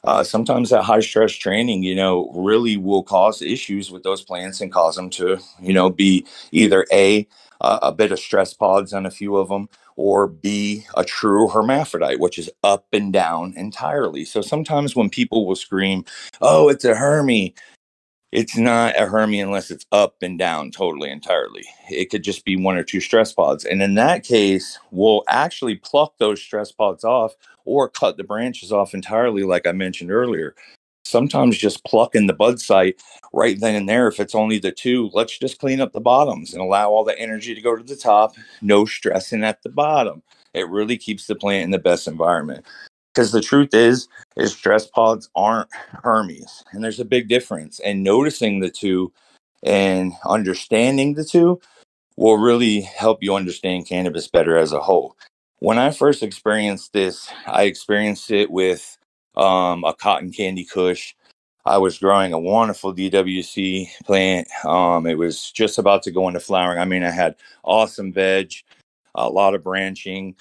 uh, 0.04 0.24
sometimes 0.24 0.70
that 0.70 0.82
high 0.82 1.00
stress 1.00 1.32
training, 1.32 1.84
you 1.84 1.94
know, 1.94 2.28
really 2.34 2.76
will 2.76 3.04
cause 3.04 3.40
issues 3.40 3.90
with 3.90 4.02
those 4.02 4.22
plants 4.22 4.60
and 4.60 4.72
cause 4.72 4.96
them 4.96 5.08
to, 5.10 5.38
you 5.60 5.72
know, 5.72 5.90
be 5.90 6.26
either 6.50 6.86
a 6.92 7.26
a 7.64 7.92
bit 7.92 8.10
of 8.10 8.18
stress 8.18 8.52
pods 8.52 8.92
on 8.92 9.06
a 9.06 9.10
few 9.10 9.36
of 9.36 9.48
them, 9.48 9.68
or 9.94 10.26
B, 10.26 10.84
a 10.96 11.04
true 11.04 11.48
hermaphrodite, 11.48 12.18
which 12.18 12.36
is 12.36 12.50
up 12.64 12.86
and 12.92 13.12
down 13.12 13.54
entirely. 13.56 14.24
So 14.24 14.42
sometimes 14.42 14.96
when 14.96 15.08
people 15.08 15.46
will 15.46 15.54
scream, 15.54 16.04
oh, 16.40 16.68
it's 16.68 16.84
a 16.84 16.96
Hermy, 16.96 17.54
it's 18.32 18.56
not 18.56 18.98
a 18.98 19.06
Hermy 19.06 19.40
unless 19.40 19.70
it's 19.70 19.86
up 19.92 20.16
and 20.22 20.38
down 20.38 20.70
totally 20.70 21.10
entirely. 21.10 21.64
It 21.90 22.10
could 22.10 22.24
just 22.24 22.44
be 22.46 22.56
one 22.56 22.76
or 22.78 22.82
two 22.82 23.00
stress 23.00 23.32
pods. 23.32 23.64
And 23.64 23.82
in 23.82 23.94
that 23.96 24.24
case, 24.24 24.78
we'll 24.90 25.22
actually 25.28 25.76
pluck 25.76 26.14
those 26.18 26.40
stress 26.40 26.72
pods 26.72 27.04
off 27.04 27.34
or 27.66 27.90
cut 27.90 28.16
the 28.16 28.24
branches 28.24 28.72
off 28.72 28.94
entirely, 28.94 29.42
like 29.42 29.66
I 29.66 29.72
mentioned 29.72 30.10
earlier. 30.10 30.54
Sometimes 31.04 31.58
just 31.58 31.84
plucking 31.84 32.26
the 32.26 32.32
bud 32.32 32.58
site 32.58 33.02
right 33.34 33.60
then 33.60 33.74
and 33.74 33.88
there, 33.88 34.08
if 34.08 34.18
it's 34.18 34.34
only 34.34 34.58
the 34.58 34.72
two, 34.72 35.10
let's 35.12 35.38
just 35.38 35.58
clean 35.58 35.80
up 35.80 35.92
the 35.92 36.00
bottoms 36.00 36.54
and 36.54 36.62
allow 36.62 36.90
all 36.90 37.04
the 37.04 37.18
energy 37.18 37.54
to 37.54 37.60
go 37.60 37.76
to 37.76 37.82
the 37.82 37.96
top, 37.96 38.34
no 38.62 38.86
stressing 38.86 39.44
at 39.44 39.62
the 39.62 39.68
bottom. 39.68 40.22
It 40.54 40.68
really 40.68 40.96
keeps 40.96 41.26
the 41.26 41.34
plant 41.34 41.64
in 41.64 41.70
the 41.70 41.78
best 41.78 42.08
environment. 42.08 42.64
Because 43.12 43.32
the 43.32 43.42
truth 43.42 43.74
is, 43.74 44.08
is 44.36 44.54
stress 44.54 44.86
pods 44.86 45.28
aren't 45.34 45.68
Hermes, 46.02 46.64
and 46.72 46.82
there's 46.82 47.00
a 47.00 47.04
big 47.04 47.28
difference. 47.28 47.78
And 47.80 48.02
noticing 48.02 48.60
the 48.60 48.70
two 48.70 49.12
and 49.62 50.12
understanding 50.26 51.14
the 51.14 51.24
two 51.24 51.60
will 52.16 52.36
really 52.36 52.80
help 52.80 53.22
you 53.22 53.34
understand 53.34 53.86
cannabis 53.86 54.28
better 54.28 54.56
as 54.56 54.72
a 54.72 54.80
whole. 54.80 55.16
When 55.58 55.78
I 55.78 55.90
first 55.90 56.22
experienced 56.22 56.92
this, 56.92 57.28
I 57.46 57.64
experienced 57.64 58.30
it 58.30 58.50
with 58.50 58.98
um, 59.36 59.84
a 59.84 59.94
cotton 59.94 60.32
candy 60.32 60.64
kush. 60.64 61.14
I 61.64 61.78
was 61.78 61.98
growing 61.98 62.32
a 62.32 62.38
wonderful 62.38 62.92
DWC 62.94 63.88
plant. 64.04 64.48
Um, 64.64 65.06
it 65.06 65.16
was 65.16 65.52
just 65.52 65.78
about 65.78 66.02
to 66.04 66.10
go 66.10 66.26
into 66.26 66.40
flowering. 66.40 66.80
I 66.80 66.84
mean, 66.84 67.04
I 67.04 67.10
had 67.10 67.36
awesome 67.62 68.12
veg, 68.12 68.52
a 69.14 69.28
lot 69.28 69.54
of 69.54 69.62
branching. 69.62 70.34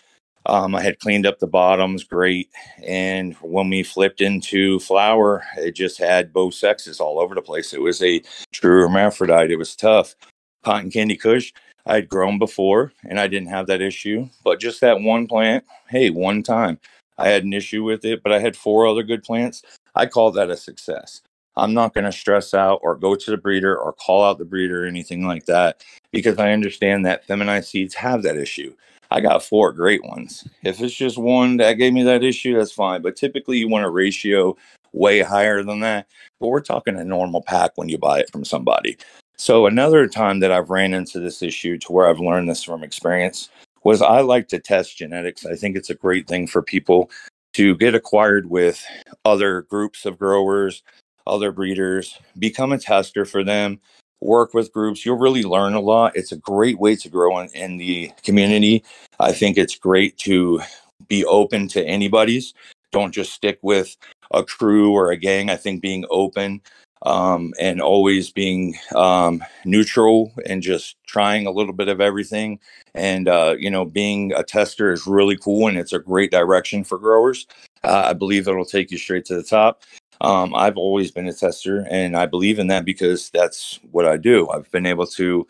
Um, 0.45 0.75
I 0.75 0.82
had 0.82 0.99
cleaned 0.99 1.25
up 1.25 1.39
the 1.39 1.47
bottoms 1.47 2.04
great. 2.04 2.49
And 2.84 3.36
when 3.41 3.69
we 3.69 3.84
flipped 3.84 4.21
into 4.21 4.80
flower, 4.80 5.43
it 5.58 5.75
just 5.75 5.97
had 5.97 6.34
both 6.34 6.54
sexes 6.54 6.99
all 6.99 7.19
over 7.19 7.36
the 7.36 7.41
place. 7.41 7.73
It 7.73 7.82
was 7.82 8.01
a 8.01 8.21
true 8.51 8.82
hermaphrodite. 8.82 9.51
It 9.51 9.58
was 9.58 9.75
tough. 9.75 10.15
Cotton 10.63 10.91
candy 10.91 11.17
kush, 11.17 11.54
I 11.86 11.95
had 11.95 12.10
grown 12.10 12.38
before 12.38 12.91
and 13.04 13.19
I 13.19 13.27
didn't 13.27 13.49
have 13.49 13.67
that 13.67 13.82
issue. 13.82 14.30
But 14.43 14.60
just 14.60 14.82
that 14.82 15.01
one 15.01 15.27
plant, 15.27 15.63
hey, 15.89 16.10
one 16.10 16.43
time 16.43 16.80
I 17.17 17.30
had 17.30 17.43
an 17.43 17.54
issue 17.54 17.84
with 17.84 18.06
it, 18.06 18.23
but 18.23 18.32
I 18.32 18.39
had 18.39 18.56
four 18.56 18.88
other 18.88 19.04
good 19.04 19.23
plants. 19.23 19.63
I 19.95 20.06
call 20.06 20.32
that 20.32 20.49
a 20.49 20.58
success. 20.58 21.21
I'm 21.58 21.73
not 21.73 21.93
going 21.93 22.06
to 22.06 22.12
stress 22.12 22.54
out 22.54 22.80
or 22.82 22.95
go 22.95 23.15
to 23.15 23.32
the 23.32 23.38
breeder 23.38 23.77
or 23.77 23.93
call 23.93 24.23
out 24.23 24.38
the 24.38 24.45
breeder 24.45 24.86
or 24.86 24.88
anything 24.88 25.27
like 25.27 25.45
that 25.47 25.84
because 26.12 26.39
I 26.39 26.54
understand 26.54 27.06
that 27.06 27.25
feminized 27.25 27.69
seeds 27.69 27.95
have 27.95 28.23
that 28.23 28.38
issue. 28.38 28.73
I 29.12 29.19
got 29.19 29.43
four 29.43 29.74
great 29.74 30.04
ones. 30.06 30.47
If 30.63 30.80
it's 30.82 30.95
just 30.95 31.17
one 31.17 31.58
that 31.58 31.74
gave 31.74 31.91
me 31.91 32.04
that 32.04 32.24
issue, 32.24 32.56
that's 32.56 32.71
fine. 32.71 33.02
But 33.02 33.17
typically, 33.17 33.58
you 33.58 33.67
want 33.67 33.86
a 33.86 33.89
ratio 33.89 34.56
way 34.93 35.19
higher 35.19 35.63
than 35.63 35.82
that. 35.82 36.08
But 36.39 36.47
we're 36.47 36.62
talking 36.62 36.97
a 36.97 37.04
normal 37.04 37.41
pack 37.41 37.71
when 37.76 37.89
you 37.89 37.97
buy 37.97 38.19
it 38.19 38.32
from 38.32 38.45
somebody. 38.45 38.97
So, 39.38 39.65
another 39.65 40.08
time 40.08 40.39
that 40.39 40.52
I've 40.52 40.69
ran 40.69 40.93
into 40.93 41.19
this 41.19 41.41
issue 41.41 41.78
to 41.80 41.91
where 41.91 42.08
I've 42.08 42.19
learned 42.19 42.50
this 42.50 42.63
from 42.63 42.84
experience 42.84 43.50
was 43.84 44.02
I 44.02 44.21
like 44.21 44.47
to 44.50 44.60
test 44.60 44.97
genetics. 44.97 45.45
I 45.45 45.56
think 45.56 45.76
it's 45.76 45.89
a 45.89 45.95
great 45.95 46.28
thing 46.28 46.47
for 46.47 46.62
people 46.62 47.12
to 47.54 47.76
get 47.76 47.95
acquired 47.95 48.50
with 48.50 48.86
other 49.26 49.63
groups 49.63 50.06
of 50.06 50.17
growers, 50.17 50.84
other 51.28 51.52
breeders, 51.52 52.17
become 52.39 52.71
a 52.71 52.78
tester 52.78 53.26
for 53.26 53.43
them, 53.43 53.82
work 54.21 54.53
with 54.53 54.71
groups. 54.71 55.05
You'll 55.05 55.17
really 55.17 55.43
learn 55.43 55.73
a 55.73 55.79
lot. 55.79 56.15
It's 56.15 56.31
a 56.31 56.38
great 56.38 56.79
way 56.79 56.95
to 56.95 57.10
grow 57.10 57.39
in, 57.39 57.49
in 57.49 57.77
the 57.77 58.12
community. 58.23 58.84
I 59.19 59.31
think 59.31 59.57
it's 59.57 59.75
great 59.75 60.17
to 60.19 60.62
be 61.07 61.25
open 61.25 61.67
to 61.69 61.84
anybody's. 61.84 62.53
Don't 62.91 63.13
just 63.13 63.34
stick 63.34 63.60
with 63.62 63.97
a 64.31 64.43
crew 64.43 64.93
or 64.93 65.12
a 65.12 65.17
gang. 65.17 65.49
I 65.49 65.55
think 65.55 65.81
being 65.81 66.05
open 66.10 66.62
um, 67.04 67.54
and 67.60 67.82
always 67.82 68.30
being 68.30 68.76
um, 68.96 69.44
neutral 69.66 70.32
and 70.46 70.62
just 70.62 70.96
trying 71.06 71.48
a 71.48 71.52
little 71.52 71.74
bit 71.74 71.88
of 71.88 72.02
everything. 72.02 72.60
And, 72.94 73.28
uh, 73.28 73.56
you 73.58 73.70
know, 73.70 73.86
being 73.86 74.34
a 74.34 74.44
tester 74.44 74.92
is 74.92 75.08
really 75.08 75.38
cool 75.38 75.68
and 75.68 75.78
it's 75.78 75.94
a 75.94 76.00
great 76.00 76.32
direction 76.32 76.84
for 76.84 76.98
growers. 76.98 77.48
Uh, 77.84 78.04
I 78.08 78.14
believe 78.14 78.48
it'll 78.48 78.66
take 78.66 78.92
you 78.92 78.98
straight 78.98 79.26
to 79.26 79.36
the 79.36 79.44
top. 79.44 79.84
Um, 80.22 80.54
I've 80.54 80.78
always 80.78 81.10
been 81.10 81.28
a 81.28 81.34
tester 81.34 81.88
and 81.90 82.16
I 82.16 82.28
believe 82.28 82.60
in 82.60 82.68
that 82.68 82.86
because 82.86 83.32
that's 83.32 83.80
what 83.92 84.06
I 84.06 84.18
do. 84.18 84.48
I've 84.50 84.70
been 84.72 84.86
able 84.86 85.08
to 85.08 85.48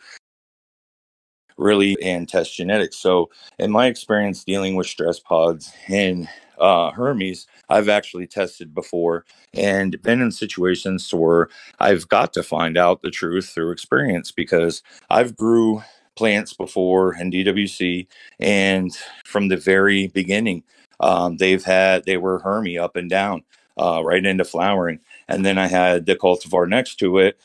really 1.58 1.96
and 2.02 2.28
test 2.28 2.56
genetics. 2.56 2.96
So, 2.96 3.30
in 3.58 3.70
my 3.70 3.86
experience 3.86 4.44
dealing 4.44 4.74
with 4.74 4.86
stress 4.86 5.20
pods 5.20 5.72
and 5.88 6.26
uh, 6.62 6.92
Hermes, 6.92 7.46
I've 7.68 7.88
actually 7.88 8.26
tested 8.26 8.74
before 8.74 9.24
and 9.52 10.00
been 10.00 10.22
in 10.22 10.30
situations 10.30 11.12
where 11.12 11.48
I've 11.80 12.08
got 12.08 12.32
to 12.34 12.42
find 12.42 12.78
out 12.78 13.02
the 13.02 13.10
truth 13.10 13.48
through 13.48 13.72
experience 13.72 14.30
because 14.30 14.82
I've 15.10 15.36
grew 15.36 15.82
plants 16.14 16.54
before 16.54 17.14
in 17.14 17.32
DWC 17.32 18.06
and 18.38 18.96
from 19.24 19.48
the 19.48 19.56
very 19.56 20.08
beginning 20.08 20.62
um, 21.00 21.38
they've 21.38 21.64
had 21.64 22.04
they 22.04 22.16
were 22.18 22.38
Hermy 22.38 22.78
up 22.78 22.96
and 22.96 23.10
down 23.10 23.42
uh, 23.78 24.02
right 24.04 24.24
into 24.24 24.44
flowering 24.44 25.00
and 25.26 25.44
then 25.44 25.58
I 25.58 25.66
had 25.66 26.06
the 26.06 26.14
cultivar 26.14 26.68
next 26.68 26.96
to 26.96 27.18
it 27.18 27.40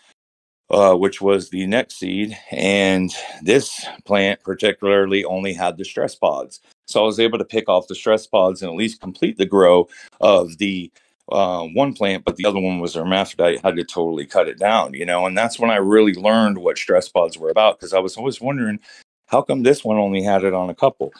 uh, 0.69 0.95
which 0.95 1.21
was 1.21 1.49
the 1.49 1.65
next 1.65 1.97
seed. 1.97 2.37
And 2.51 3.11
this 3.41 3.85
plant 4.05 4.43
particularly 4.43 5.23
only 5.23 5.53
had 5.53 5.77
the 5.77 5.85
stress 5.85 6.15
pods. 6.15 6.59
So 6.87 7.01
I 7.01 7.05
was 7.05 7.19
able 7.19 7.37
to 7.37 7.45
pick 7.45 7.69
off 7.69 7.87
the 7.87 7.95
stress 7.95 8.25
pods 8.25 8.61
and 8.61 8.71
at 8.71 8.77
least 8.77 9.01
complete 9.01 9.37
the 9.37 9.45
grow 9.45 9.87
of 10.21 10.57
the 10.57 10.91
uh, 11.29 11.63
one 11.73 11.93
plant, 11.93 12.23
but 12.23 12.37
the 12.37 12.45
other 12.45 12.59
one 12.59 12.79
was 12.79 12.93
hermaphrodite. 12.93 13.59
Had 13.59 13.75
to 13.75 13.83
totally 13.83 14.25
cut 14.25 14.47
it 14.47 14.57
down, 14.57 14.93
you 14.93 15.05
know. 15.05 15.25
And 15.25 15.37
that's 15.37 15.59
when 15.59 15.69
I 15.69 15.75
really 15.75 16.13
learned 16.13 16.57
what 16.57 16.77
stress 16.77 17.09
pods 17.09 17.37
were 17.37 17.49
about 17.49 17.77
because 17.77 17.93
I 17.93 17.99
was 17.99 18.15
always 18.15 18.39
wondering 18.39 18.79
how 19.27 19.41
come 19.41 19.63
this 19.63 19.83
one 19.83 19.97
only 19.97 20.23
had 20.23 20.45
it 20.45 20.53
on 20.53 20.69
a 20.69 20.75
couple. 20.75 21.13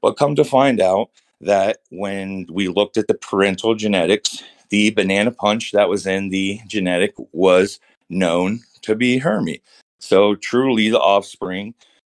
But 0.00 0.16
come 0.16 0.34
to 0.34 0.44
find 0.44 0.80
out 0.80 1.10
that 1.40 1.78
when 1.90 2.46
we 2.50 2.68
looked 2.68 2.96
at 2.96 3.06
the 3.06 3.14
parental 3.14 3.76
genetics, 3.76 4.42
the 4.70 4.90
banana 4.90 5.30
punch 5.30 5.70
that 5.72 5.88
was 5.88 6.06
in 6.06 6.30
the 6.30 6.60
genetic 6.66 7.14
was 7.30 7.78
known 8.08 8.60
to 8.82 8.96
be 8.96 9.18
Hermy. 9.18 9.62
So 10.00 10.34
truly 10.34 10.88
the 10.88 11.00
offspring 11.00 11.74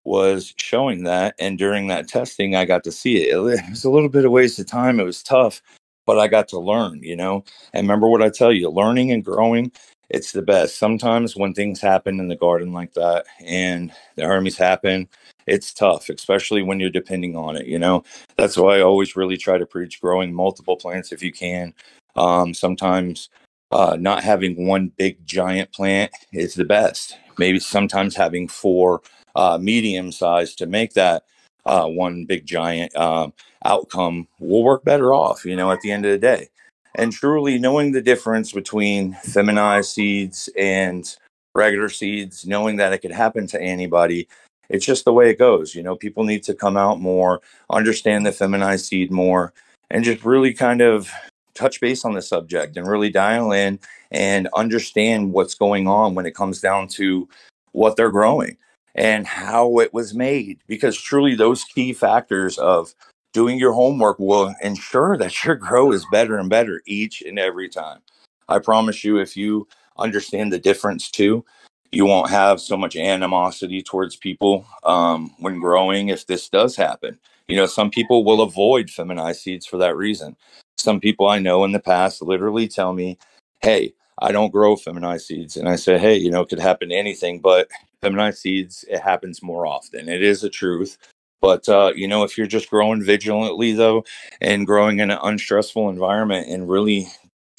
was 0.05 0.55
showing 0.57 1.05
that. 1.05 1.35
And 1.39 1.59
during 1.59 1.87
that 1.89 2.09
testing, 2.09 2.57
I 2.57 2.65
got 2.65 2.85
to 2.85 2.93
see 2.93 3.17
it. 3.19 3.33
It 3.37 3.71
was 3.71 3.85
a 3.85 3.91
little 3.91 4.09
bit 4.09 4.25
of 4.25 4.33
waste 4.33 4.59
of 4.59 4.67
time. 4.67 5.01
It 5.01 5.05
was 5.05 5.23
tough, 5.23 5.63
but 6.07 6.19
I 6.19 6.29
got 6.29 6.49
to 6.49 6.59
learn, 6.59 7.03
you 7.03 7.17
know. 7.17 7.45
And 7.73 7.85
remember 7.87 8.09
what 8.09 8.23
I 8.23 8.31
tell 8.31 8.53
you 8.53 8.71
learning 8.71 9.13
and 9.13 9.25
growing, 9.25 9.73
it's 10.11 10.33
the 10.33 10.43
best. 10.43 10.79
Sometimes 10.79 11.37
when 11.37 11.55
things 11.55 11.81
happen 11.81 12.21
in 12.21 12.29
the 12.29 12.37
garden 12.37 12.73
like 12.73 12.95
that 12.95 13.25
and 13.45 13.93
the 14.17 14.25
Hermes 14.27 14.59
happen, 14.59 15.09
it's 15.47 15.73
tough, 15.73 16.09
especially 16.09 16.63
when 16.63 16.79
you're 16.81 16.91
depending 16.91 17.37
on 17.37 17.57
it, 17.57 17.67
you 17.67 17.79
know. 17.79 18.05
That's 18.37 18.57
why 18.57 18.79
I 18.79 18.83
always 18.83 19.17
really 19.17 19.37
try 19.37 19.59
to 19.59 19.67
preach 19.67 20.01
growing 20.01 20.33
multiple 20.33 20.77
plants 20.77 21.13
if 21.13 21.23
you 21.23 21.33
can. 21.33 21.75
Um, 22.15 22.53
sometimes 22.53 23.31
uh, 23.73 23.97
not 23.99 24.23
having 24.23 24.67
one 24.67 24.89
big 24.89 25.25
giant 25.27 25.73
plant 25.73 26.13
is 26.33 26.55
the 26.55 26.65
best. 26.65 27.17
Maybe 27.39 27.59
sometimes 27.59 28.15
having 28.15 28.47
four 28.49 29.01
uh, 29.35 29.59
medium 29.61 30.13
size 30.13 30.55
to 30.57 30.67
make 30.67 30.95
that 30.95 31.25
uh, 31.65 31.87
one 31.87 32.25
big 32.25 32.47
giant 32.47 32.95
um, 32.97 33.33
outcome 33.65 34.27
will 34.39 34.63
work 34.63 34.85
better 34.85 35.13
off, 35.13 35.45
you 35.45 35.57
know, 35.57 35.71
at 35.71 35.81
the 35.81 35.93
end 35.93 36.05
of 36.05 36.13
the 36.13 36.19
day. 36.19 36.49
And 36.95 37.13
truly 37.13 37.59
knowing 37.59 37.93
the 37.93 38.03
difference 38.03 38.53
between 38.53 39.15
feminized 39.15 39.91
seeds 39.91 40.51
and 40.59 41.17
regular 41.55 41.89
seeds, 41.89 42.47
knowing 42.47 42.77
that 42.77 42.93
it 42.93 42.99
could 42.99 43.13
happen 43.13 43.47
to 43.49 43.61
anybody, 43.61 44.29
it's 44.69 44.85
just 44.85 45.05
the 45.05 45.13
way 45.13 45.31
it 45.31 45.39
goes. 45.39 45.75
You 45.75 45.83
know, 45.83 45.97
people 45.97 46.25
need 46.25 46.43
to 46.45 46.55
come 46.55 46.77
out 46.77 47.01
more, 47.01 47.41
understand 47.71 48.27
the 48.27 48.33
feminized 48.33 48.87
seed 48.87 49.11
more, 49.11 49.53
and 49.91 50.05
just 50.05 50.25
really 50.25 50.53
kind 50.53 50.81
of 50.81 51.11
touch 51.55 51.81
base 51.81 52.05
on 52.05 52.15
the 52.15 52.23
subject 52.23 52.77
and 52.77 52.87
really 52.87 53.11
dial 53.11 53.53
in 53.53 53.79
and 54.11 54.49
understand 54.55 55.33
what's 55.33 55.55
going 55.55 55.87
on 55.87 56.15
when 56.15 56.27
it 56.27 56.35
comes 56.35 56.61
down 56.61 56.89
to 56.89 57.29
what 57.73 57.97
they're 57.97 58.11
growing 58.11 58.57
and 58.95 59.27
how 59.27 59.79
it 59.79 59.93
was 59.95 60.15
made 60.15 60.59
because 60.67 61.01
truly 61.01 61.35
those 61.35 61.65
key 61.65 61.93
factors 61.93 62.59
of 62.59 62.95
doing 63.33 63.59
your 63.59 63.73
homework 63.73 64.19
will 64.19 64.55
ensure 64.63 65.17
that 65.17 65.45
your 65.45 65.55
grow 65.55 65.93
is 65.93 66.07
better 66.11 66.39
and 66.39 66.51
better 66.51 66.83
each 66.87 67.23
and 67.23 67.39
every 67.39 67.69
time. 67.69 68.01
I 68.49 68.59
promise 68.59 69.05
you, 69.05 69.19
if 69.19 69.37
you 69.37 69.67
understand 69.97 70.53
the 70.53 70.59
difference 70.59 71.11
too, 71.11 71.45
you 71.91 72.07
won't 72.07 72.31
have 72.31 72.61
so 72.61 72.77
much 72.77 72.97
animosity 72.97 73.83
towards 73.83 74.17
people 74.17 74.67
um, 74.85 75.35
when 75.39 75.61
growing 75.61 76.09
if 76.09 76.27
this 76.27 76.49
does 76.49 76.75
happen. 76.75 77.19
You 77.49 77.57
know, 77.57 77.67
some 77.67 77.91
people 77.91 78.25
will 78.25 78.41
avoid 78.41 78.91
feminized 78.91 79.43
seeds 79.43 79.67
for 79.67 79.77
that 79.79 79.97
reason. 79.97 80.37
Some 80.79 81.01
people 81.01 81.29
I 81.29 81.39
know 81.39 81.65
in 81.65 81.73
the 81.73 81.81
past 81.81 82.23
literally 82.23 82.67
tell 82.67 82.93
me, 82.95 83.19
hey, 83.61 83.93
I 84.21 84.33
don't 84.33 84.53
grow 84.53 84.77
feminized 84.77 85.27
seeds. 85.27 85.57
And 85.57 85.69
I 85.69 85.77
say, 85.77 85.99
hey, 85.99 86.17
you 86.17 86.31
know, 86.31 86.43
it 86.43 86.49
could 86.49 86.59
happen 86.59 86.89
to 86.89 86.95
anything, 86.95 87.41
but 87.41 87.69
feminized 88.03 88.39
seeds, 88.39 88.85
it 88.89 89.01
happens 89.01 89.43
more 89.43 89.67
often. 89.67 90.09
It 90.09 90.23
is 90.23 90.45
a 90.45 90.51
truth. 90.51 90.99
But, 91.41 91.69
uh, 91.69 91.93
you 91.97 92.07
know, 92.07 92.23
if 92.23 92.37
you're 92.37 92.47
just 92.47 92.71
growing 92.71 93.03
vigilantly, 93.03 93.73
though, 93.73 94.05
and 94.41 94.67
growing 94.67 95.01
in 95.01 95.11
an 95.11 95.19
unstressful 95.23 95.89
environment 95.89 96.49
and 96.49 96.69
really 96.69 97.09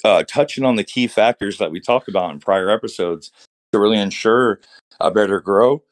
uh, 0.04 0.22
touching 0.24 0.64
on 0.64 0.76
the 0.76 0.84
key 0.84 1.06
factors 1.06 1.58
that 1.58 1.70
we 1.70 1.80
talked 1.80 2.08
about 2.08 2.30
in 2.30 2.40
prior 2.40 2.70
episodes 2.70 3.30
to 3.72 3.78
really 3.78 3.98
ensure 3.98 4.60
a 5.00 5.10
better 5.10 5.40
grow, 5.40 5.82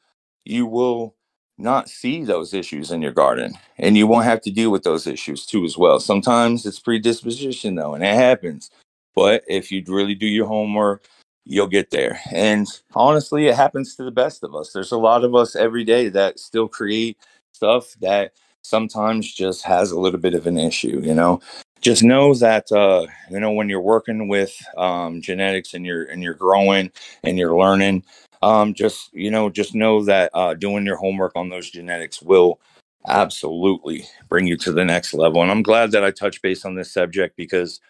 you 0.45 0.65
will 0.65 1.15
not 1.59 1.87
see 1.87 2.23
those 2.23 2.53
issues 2.53 2.91
in 2.91 3.01
your 3.01 3.11
garden 3.11 3.53
and 3.77 3.95
you 3.95 4.07
won't 4.07 4.25
have 4.25 4.41
to 4.41 4.51
deal 4.51 4.71
with 4.71 4.83
those 4.83 5.05
issues 5.05 5.45
too 5.45 5.63
as 5.63 5.77
well. 5.77 5.99
Sometimes 5.99 6.65
it's 6.65 6.79
predisposition 6.79 7.75
though, 7.75 7.93
and 7.93 8.03
it 8.03 8.15
happens. 8.15 8.71
But 9.15 9.43
if 9.47 9.71
you 9.71 9.83
really 9.87 10.15
do 10.15 10.25
your 10.25 10.47
homework, 10.47 11.07
you'll 11.45 11.67
get 11.67 11.91
there. 11.91 12.19
And 12.31 12.67
honestly, 12.95 13.47
it 13.47 13.55
happens 13.55 13.95
to 13.95 14.03
the 14.03 14.11
best 14.11 14.43
of 14.43 14.55
us. 14.55 14.71
There's 14.71 14.91
a 14.91 14.97
lot 14.97 15.23
of 15.23 15.35
us 15.35 15.55
every 15.55 15.83
day 15.83 16.09
that 16.09 16.39
still 16.39 16.67
create 16.67 17.17
stuff 17.53 17.93
that 18.01 18.33
sometimes 18.61 19.31
just 19.31 19.63
has 19.63 19.91
a 19.91 19.99
little 19.99 20.19
bit 20.19 20.33
of 20.33 20.47
an 20.47 20.57
issue, 20.57 21.01
you 21.03 21.13
know. 21.13 21.41
Just 21.81 22.01
know 22.01 22.33
that 22.35 22.71
uh, 22.71 23.07
you 23.29 23.39
know 23.41 23.51
when 23.51 23.67
you're 23.67 23.81
working 23.81 24.29
with 24.29 24.55
um, 24.77 25.21
genetics 25.21 25.73
and 25.73 25.85
you're 25.85 26.05
and 26.05 26.23
you're 26.23 26.33
growing 26.33 26.89
and 27.25 27.37
you're 27.37 27.57
learning, 27.57 28.05
um, 28.41 28.73
just 28.73 29.13
you 29.13 29.29
know 29.29 29.49
just 29.49 29.75
know 29.75 30.01
that 30.05 30.31
uh, 30.33 30.53
doing 30.53 30.85
your 30.85 30.95
homework 30.95 31.33
on 31.35 31.49
those 31.49 31.69
genetics 31.69 32.21
will 32.21 32.61
absolutely 33.05 34.05
bring 34.29 34.47
you 34.47 34.55
to 34.55 34.71
the 34.71 34.85
next 34.85 35.13
level. 35.13 35.41
And 35.41 35.51
I'm 35.51 35.61
glad 35.61 35.91
that 35.91 36.05
I 36.05 36.11
touched 36.11 36.41
base 36.41 36.63
on 36.63 36.75
this 36.75 36.93
subject 36.93 37.35
because 37.35 37.81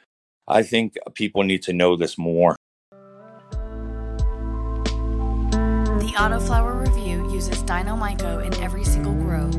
I 0.47 0.63
think 0.63 0.97
people 1.13 1.43
need 1.43 1.61
to 1.63 1.73
know 1.73 1.95
this 1.95 2.17
more. 2.17 2.55
The 6.13 6.19
Autoflower 6.19 6.80
Review 6.80 7.28
uses 7.34 7.63
Dynomyco 7.63 8.45
in 8.45 8.54
every 8.62 8.84
single 8.84 9.15
grow. 9.15 9.49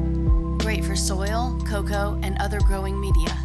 Great 0.58 0.84
for 0.84 0.94
soil, 0.94 1.60
cocoa, 1.66 2.16
and 2.22 2.38
other 2.38 2.60
growing 2.60 3.00
media. 3.00 3.36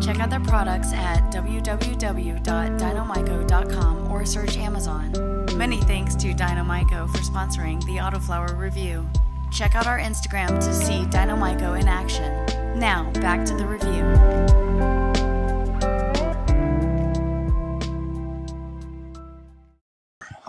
Check 0.00 0.18
out 0.18 0.28
their 0.28 0.40
products 0.40 0.92
at 0.92 1.32
www.dynomyco.com 1.32 4.10
or 4.10 4.26
search 4.26 4.56
Amazon. 4.56 5.46
Many 5.56 5.80
thanks 5.82 6.16
to 6.16 6.34
Dynomyco 6.34 7.08
for 7.12 7.18
sponsoring 7.18 7.80
the 7.84 7.98
Autoflower 7.98 8.58
Review. 8.58 9.08
Check 9.52 9.76
out 9.76 9.86
our 9.86 10.00
Instagram 10.00 10.48
to 10.48 10.74
see 10.74 11.04
Dynomyco 11.16 11.80
in 11.80 11.86
action. 11.86 12.44
Now, 12.76 13.08
back 13.20 13.46
to 13.46 13.54
the 13.54 13.64
review. 13.64 14.02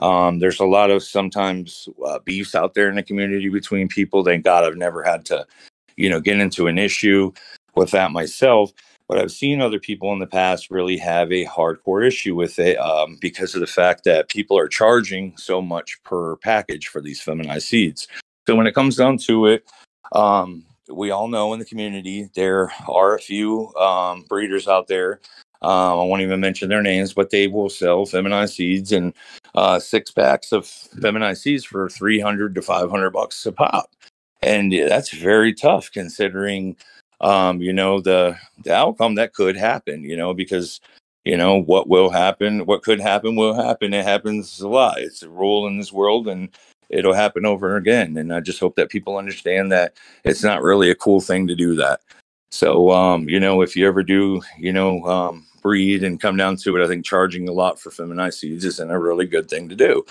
Um, 0.04 0.40
there's 0.40 0.60
a 0.60 0.66
lot 0.66 0.92
of 0.92 1.02
sometimes 1.02 1.88
uh, 2.06 2.20
beefs 2.20 2.56
out 2.56 2.74
there 2.74 2.90
in 2.90 2.96
the 2.96 3.04
community 3.04 3.50
between 3.50 3.88
people. 3.88 4.24
Thank 4.26 4.44
God 4.44 4.66
I've 4.66 4.76
never 4.76 5.02
had 5.02 5.26
to, 5.28 5.48
you 5.96 6.10
know, 6.10 6.20
get 6.20 6.40
into 6.40 6.68
an 6.68 6.78
issue 6.78 7.32
with 7.76 7.92
that 7.92 8.12
myself. 8.12 8.74
But 9.08 9.20
I've 9.20 9.32
seen 9.32 9.62
other 9.62 9.80
people 9.80 10.12
in 10.14 10.20
the 10.20 10.28
past 10.28 10.70
really 10.72 10.98
have 10.98 11.32
a 11.32 11.46
hardcore 11.46 12.06
issue 12.06 12.36
with 12.36 12.60
it 12.60 12.78
um, 12.78 13.18
because 13.22 13.56
of 13.56 13.62
the 13.62 13.68
fact 13.68 14.04
that 14.04 14.30
people 14.30 14.58
are 14.58 14.68
charging 14.68 15.38
so 15.38 15.62
much 15.62 15.98
per 16.04 16.36
package 16.38 16.88
for 16.88 17.02
these 17.02 17.22
feminized 17.22 17.68
seeds. 17.68 18.08
So 18.48 18.56
when 18.56 18.68
it 18.68 18.76
comes 18.76 18.98
down 18.98 19.18
to 19.20 19.48
it, 19.48 19.66
um, 20.14 20.66
we 20.92 21.12
all 21.12 21.30
know 21.30 21.54
in 21.54 21.60
the 21.60 21.66
community 21.66 22.30
there 22.36 22.72
are 22.90 23.16
a 23.16 23.20
few 23.20 23.74
um, 23.76 24.26
breeders 24.28 24.68
out 24.68 24.88
there. 24.88 25.22
Um, 25.64 26.00
I 26.00 26.04
won't 26.04 26.22
even 26.22 26.42
mention 26.42 26.70
their 26.70 26.82
names, 26.82 27.14
but 27.14 27.30
they 27.30 27.48
will 27.48 27.70
sell 27.70 28.06
feminized 28.06 28.56
seeds 28.56 28.92
and 28.92 29.14
uh, 29.56 29.80
six 29.80 30.12
packs 30.12 30.52
of 30.52 30.68
feminized 30.68 31.42
seeds 31.42 31.64
for 31.64 31.90
300 31.90 32.54
to 32.56 32.62
500 32.62 33.10
bucks 33.12 33.46
a 33.46 33.52
pop. 33.52 33.90
And 34.42 34.74
that's 34.74 35.14
very 35.14 35.54
tough 35.54 35.90
considering, 35.92 36.76
um, 37.22 37.62
you 37.62 37.72
know, 37.72 38.02
the, 38.02 38.38
the 38.64 38.74
outcome 38.74 39.16
that 39.16 39.34
could 39.34 39.56
happen, 39.56 40.04
you 40.04 40.18
know, 40.18 40.34
because, 40.34 40.82
you 41.24 41.38
know, 41.38 41.62
what 41.62 41.88
will 41.88 42.10
happen, 42.10 42.66
what 42.66 42.84
could 42.84 43.00
happen 43.00 43.38
will 43.38 43.54
happen. 43.54 43.94
It 43.94 44.04
happens 44.04 44.60
a 44.60 44.68
lot. 44.68 45.00
It's 45.00 45.24
a 45.24 45.30
rule 45.30 45.66
in 45.66 45.78
this 45.78 45.94
world 45.94 46.28
and 46.28 46.50
it'll 46.90 47.14
happen 47.14 47.46
over 47.46 47.70
and 47.70 47.88
again. 47.88 48.18
And 48.18 48.34
I 48.34 48.42
just 48.42 48.60
hope 48.60 48.76
that 48.76 48.90
people 48.90 49.16
understand 49.16 49.72
that 49.72 49.96
it's 50.26 50.44
not 50.44 50.62
really 50.62 50.90
a 50.92 50.96
cool 50.96 51.22
thing 51.22 51.48
to 51.48 51.56
do 51.56 51.74
that. 51.76 52.02
So, 52.52 52.92
um, 52.92 53.30
you 53.30 53.40
know, 53.40 53.62
if 53.62 53.78
you 53.78 53.88
ever 53.88 54.04
do, 54.04 54.42
you 54.60 54.74
know, 54.74 55.04
um, 55.06 55.48
breed 55.64 56.04
and 56.04 56.22
come 56.22 56.38
down 56.38 56.58
to 56.58 56.76
it, 56.78 56.84
I 56.84 56.88
think 56.88 57.06
charging 57.06 57.50
a 57.50 57.54
lot 57.54 57.80
for 57.80 57.90
feminized 57.90 58.40
seeds 58.40 58.66
isn't 58.66 58.92
a 58.92 59.00
really 59.00 59.26
good 59.26 59.50
thing 59.50 59.70
to 59.70 59.76
do. 59.76 60.06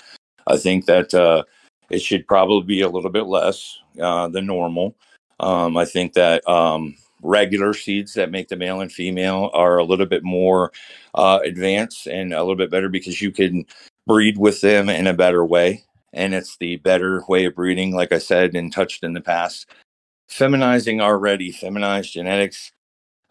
I 0.47 0.57
think 0.57 0.85
that 0.87 1.13
uh, 1.13 1.43
it 1.89 2.01
should 2.01 2.27
probably 2.27 2.65
be 2.65 2.81
a 2.81 2.89
little 2.89 3.09
bit 3.09 3.27
less 3.27 3.79
uh, 4.01 4.27
than 4.27 4.45
normal. 4.45 4.95
Um, 5.39 5.77
I 5.77 5.85
think 5.85 6.13
that 6.13 6.47
um, 6.49 6.95
regular 7.21 7.73
seeds 7.73 8.13
that 8.15 8.31
make 8.31 8.49
the 8.49 8.55
male 8.55 8.81
and 8.81 8.91
female 8.91 9.49
are 9.53 9.77
a 9.77 9.83
little 9.83 10.05
bit 10.05 10.23
more 10.23 10.71
uh, 11.15 11.39
advanced 11.43 12.07
and 12.07 12.33
a 12.33 12.39
little 12.39 12.55
bit 12.55 12.71
better 12.71 12.89
because 12.89 13.21
you 13.21 13.31
can 13.31 13.65
breed 14.05 14.37
with 14.37 14.61
them 14.61 14.89
in 14.89 15.07
a 15.07 15.13
better 15.13 15.45
way. 15.45 15.83
And 16.11 16.33
it's 16.33 16.57
the 16.57 16.75
better 16.77 17.23
way 17.27 17.45
of 17.45 17.55
breeding, 17.55 17.95
like 17.95 18.11
I 18.11 18.19
said 18.19 18.55
and 18.55 18.71
touched 18.71 19.03
in 19.03 19.13
the 19.13 19.21
past. 19.21 19.67
Feminizing 20.29 21.01
already, 21.01 21.51
feminized 21.51 22.13
genetics. 22.13 22.71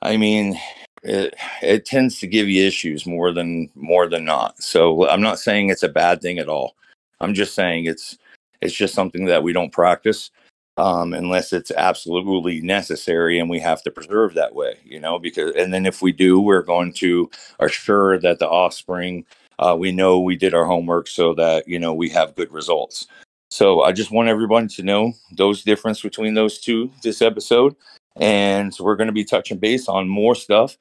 I 0.00 0.16
mean, 0.16 0.58
it, 1.02 1.34
it 1.62 1.84
tends 1.84 2.18
to 2.20 2.26
give 2.26 2.48
you 2.48 2.66
issues 2.66 3.06
more 3.06 3.32
than 3.32 3.68
more 3.74 4.08
than 4.08 4.24
not. 4.24 4.62
So 4.62 5.08
I'm 5.08 5.20
not 5.20 5.38
saying 5.38 5.70
it's 5.70 5.82
a 5.82 5.88
bad 5.88 6.20
thing 6.20 6.38
at 6.38 6.48
all. 6.48 6.76
I'm 7.20 7.34
just 7.34 7.54
saying 7.54 7.86
it's 7.86 8.18
it's 8.60 8.74
just 8.74 8.94
something 8.94 9.24
that 9.26 9.42
we 9.42 9.52
don't 9.52 9.72
practice 9.72 10.30
um, 10.76 11.12
unless 11.12 11.52
it's 11.52 11.70
absolutely 11.72 12.60
necessary 12.60 13.38
and 13.38 13.50
we 13.50 13.60
have 13.60 13.82
to 13.82 13.90
preserve 13.90 14.34
that 14.34 14.54
way, 14.54 14.76
you 14.84 15.00
know, 15.00 15.18
because 15.18 15.54
and 15.56 15.72
then 15.72 15.86
if 15.86 16.02
we 16.02 16.12
do, 16.12 16.40
we're 16.40 16.62
going 16.62 16.92
to 16.94 17.30
assure 17.60 18.18
that 18.20 18.38
the 18.38 18.48
offspring 18.48 19.24
uh, 19.58 19.76
we 19.78 19.92
know 19.92 20.18
we 20.18 20.36
did 20.36 20.54
our 20.54 20.64
homework 20.64 21.06
so 21.08 21.34
that 21.34 21.66
you 21.68 21.78
know 21.78 21.92
we 21.92 22.08
have 22.08 22.34
good 22.36 22.52
results. 22.52 23.06
So 23.50 23.82
I 23.82 23.92
just 23.92 24.10
want 24.10 24.28
everyone 24.28 24.66
to 24.68 24.82
know 24.82 25.12
those 25.36 25.62
difference 25.62 26.00
between 26.00 26.34
those 26.34 26.58
two 26.58 26.90
this 27.02 27.20
episode. 27.20 27.76
And 28.16 28.74
so 28.74 28.84
we're 28.84 28.96
going 28.96 29.08
to 29.08 29.12
be 29.12 29.24
touching 29.24 29.58
base 29.58 29.88
on 29.88 30.08
more 30.08 30.34
stuff. 30.34 30.76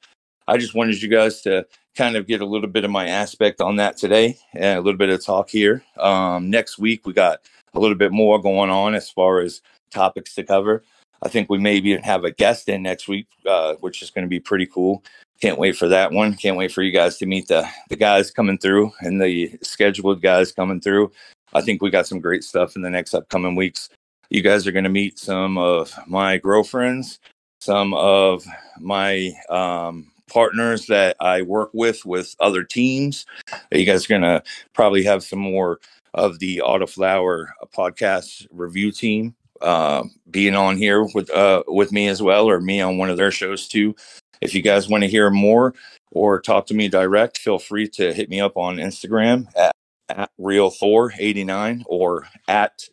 I 0.48 0.56
just 0.58 0.74
wanted 0.74 1.00
you 1.00 1.08
guys 1.08 1.42
to 1.42 1.66
kind 1.96 2.16
of 2.16 2.26
get 2.26 2.40
a 2.40 2.46
little 2.46 2.68
bit 2.68 2.84
of 2.84 2.90
my 2.90 3.08
aspect 3.08 3.60
on 3.60 3.76
that 3.76 3.96
today 3.96 4.36
and 4.54 4.78
a 4.78 4.82
little 4.82 4.98
bit 4.98 5.10
of 5.10 5.24
talk 5.24 5.50
here. 5.50 5.84
Um, 5.98 6.50
next 6.50 6.78
week, 6.78 7.06
we 7.06 7.12
got 7.12 7.40
a 7.74 7.80
little 7.80 7.96
bit 7.96 8.12
more 8.12 8.40
going 8.40 8.70
on 8.70 8.94
as 8.94 9.10
far 9.10 9.40
as 9.40 9.60
topics 9.90 10.34
to 10.34 10.44
cover. 10.44 10.82
I 11.22 11.28
think 11.28 11.48
we 11.48 11.58
maybe 11.58 11.90
even 11.90 12.02
have 12.02 12.24
a 12.24 12.32
guest 12.32 12.68
in 12.68 12.82
next 12.82 13.08
week, 13.08 13.26
uh, 13.46 13.74
which 13.80 14.02
is 14.02 14.10
going 14.10 14.24
to 14.24 14.28
be 14.28 14.40
pretty 14.40 14.66
cool. 14.66 15.04
Can't 15.40 15.58
wait 15.58 15.76
for 15.76 15.88
that 15.88 16.12
one. 16.12 16.34
Can't 16.34 16.56
wait 16.56 16.72
for 16.72 16.82
you 16.82 16.92
guys 16.92 17.18
to 17.18 17.26
meet 17.26 17.48
the 17.48 17.68
the 17.88 17.96
guys 17.96 18.30
coming 18.30 18.58
through 18.58 18.92
and 19.00 19.20
the 19.20 19.58
scheduled 19.62 20.22
guys 20.22 20.52
coming 20.52 20.80
through. 20.80 21.12
I 21.52 21.60
think 21.60 21.82
we 21.82 21.90
got 21.90 22.06
some 22.06 22.20
great 22.20 22.44
stuff 22.44 22.76
in 22.76 22.82
the 22.82 22.90
next 22.90 23.14
upcoming 23.14 23.56
weeks. 23.56 23.88
You 24.30 24.40
guys 24.40 24.66
are 24.66 24.72
going 24.72 24.84
to 24.84 24.90
meet 24.90 25.18
some 25.18 25.58
of 25.58 25.92
my 26.06 26.38
girlfriends, 26.38 27.18
some 27.60 27.92
of 27.92 28.44
my 28.78 29.32
um, 29.50 30.11
partners 30.32 30.86
that 30.86 31.16
I 31.20 31.42
work 31.42 31.70
with 31.74 32.06
with 32.06 32.34
other 32.40 32.64
teams. 32.64 33.26
You 33.70 33.84
guys 33.84 34.06
are 34.06 34.08
going 34.08 34.22
to 34.22 34.42
probably 34.72 35.04
have 35.04 35.22
some 35.22 35.38
more 35.38 35.78
of 36.14 36.38
the 36.38 36.62
Autoflower 36.64 37.48
podcast 37.74 38.46
review 38.50 38.92
team 38.92 39.34
uh, 39.60 40.04
being 40.30 40.54
on 40.54 40.76
here 40.78 41.04
with 41.14 41.30
uh, 41.30 41.62
with 41.68 41.92
me 41.92 42.08
as 42.08 42.22
well, 42.22 42.48
or 42.48 42.60
me 42.60 42.80
on 42.80 42.96
one 42.96 43.10
of 43.10 43.18
their 43.18 43.30
shows 43.30 43.68
too. 43.68 43.94
If 44.40 44.54
you 44.54 44.62
guys 44.62 44.88
want 44.88 45.04
to 45.04 45.08
hear 45.08 45.30
more 45.30 45.74
or 46.10 46.40
talk 46.40 46.66
to 46.66 46.74
me 46.74 46.88
direct, 46.88 47.38
feel 47.38 47.58
free 47.58 47.88
to 47.88 48.12
hit 48.12 48.28
me 48.28 48.40
up 48.40 48.56
on 48.56 48.76
Instagram 48.76 49.46
at, 49.56 49.72
at 50.08 50.30
Real 50.38 50.70
Thor 50.70 51.12
89 51.18 51.84
or 51.86 52.26
at 52.48 52.88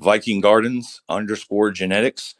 Viking 0.00 0.40
Gardens 0.40 1.02
underscore 1.08 1.70
genetics. 1.70 2.34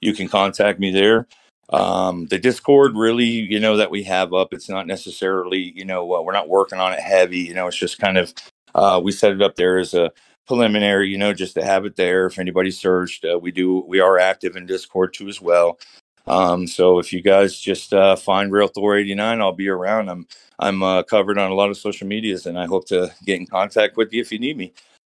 You 0.00 0.14
can 0.14 0.28
contact 0.28 0.78
me 0.78 0.90
there. 0.90 1.26
Um, 1.70 2.26
the 2.26 2.38
Discord, 2.38 2.96
really, 2.96 3.26
you 3.26 3.60
know, 3.60 3.76
that 3.76 3.90
we 3.90 4.02
have 4.04 4.32
up, 4.34 4.52
it's 4.52 4.68
not 4.68 4.86
necessarily, 4.86 5.72
you 5.76 5.84
know, 5.84 6.14
uh, 6.14 6.22
we're 6.22 6.32
not 6.32 6.48
working 6.48 6.78
on 6.80 6.92
it 6.92 7.00
heavy. 7.00 7.38
You 7.38 7.54
know, 7.54 7.66
it's 7.68 7.76
just 7.76 7.98
kind 7.98 8.18
of, 8.18 8.34
uh, 8.74 9.00
we 9.02 9.12
set 9.12 9.32
it 9.32 9.42
up 9.42 9.56
there 9.56 9.78
as 9.78 9.94
a 9.94 10.10
preliminary, 10.46 11.08
you 11.08 11.18
know, 11.18 11.32
just 11.32 11.54
to 11.54 11.64
have 11.64 11.84
it 11.86 11.96
there. 11.96 12.26
If 12.26 12.38
anybody 12.38 12.70
searched, 12.70 13.24
uh, 13.24 13.38
we 13.38 13.50
do, 13.50 13.84
we 13.88 14.00
are 14.00 14.18
active 14.18 14.56
in 14.56 14.66
Discord 14.66 15.14
too 15.14 15.28
as 15.28 15.40
well. 15.40 15.78
Um, 16.26 16.66
so 16.66 16.98
if 16.98 17.12
you 17.12 17.22
guys 17.22 17.58
just 17.58 17.92
uh, 17.92 18.16
find 18.16 18.52
Real 18.52 18.68
Thor 18.68 18.96
89, 18.96 19.40
I'll 19.40 19.52
be 19.52 19.68
around. 19.68 20.08
I'm 20.08 20.26
I'm 20.58 20.82
uh, 20.82 21.02
covered 21.02 21.38
on 21.38 21.50
a 21.50 21.54
lot 21.54 21.70
of 21.70 21.76
social 21.76 22.06
medias, 22.06 22.46
and 22.46 22.58
I 22.58 22.66
hope 22.66 22.86
to 22.88 23.12
get 23.26 23.40
in 23.40 23.46
contact 23.46 23.96
with 23.96 24.12
you 24.12 24.22
if 24.22 24.32
you 24.32 24.38
need 24.38 24.56
me. 24.56 24.72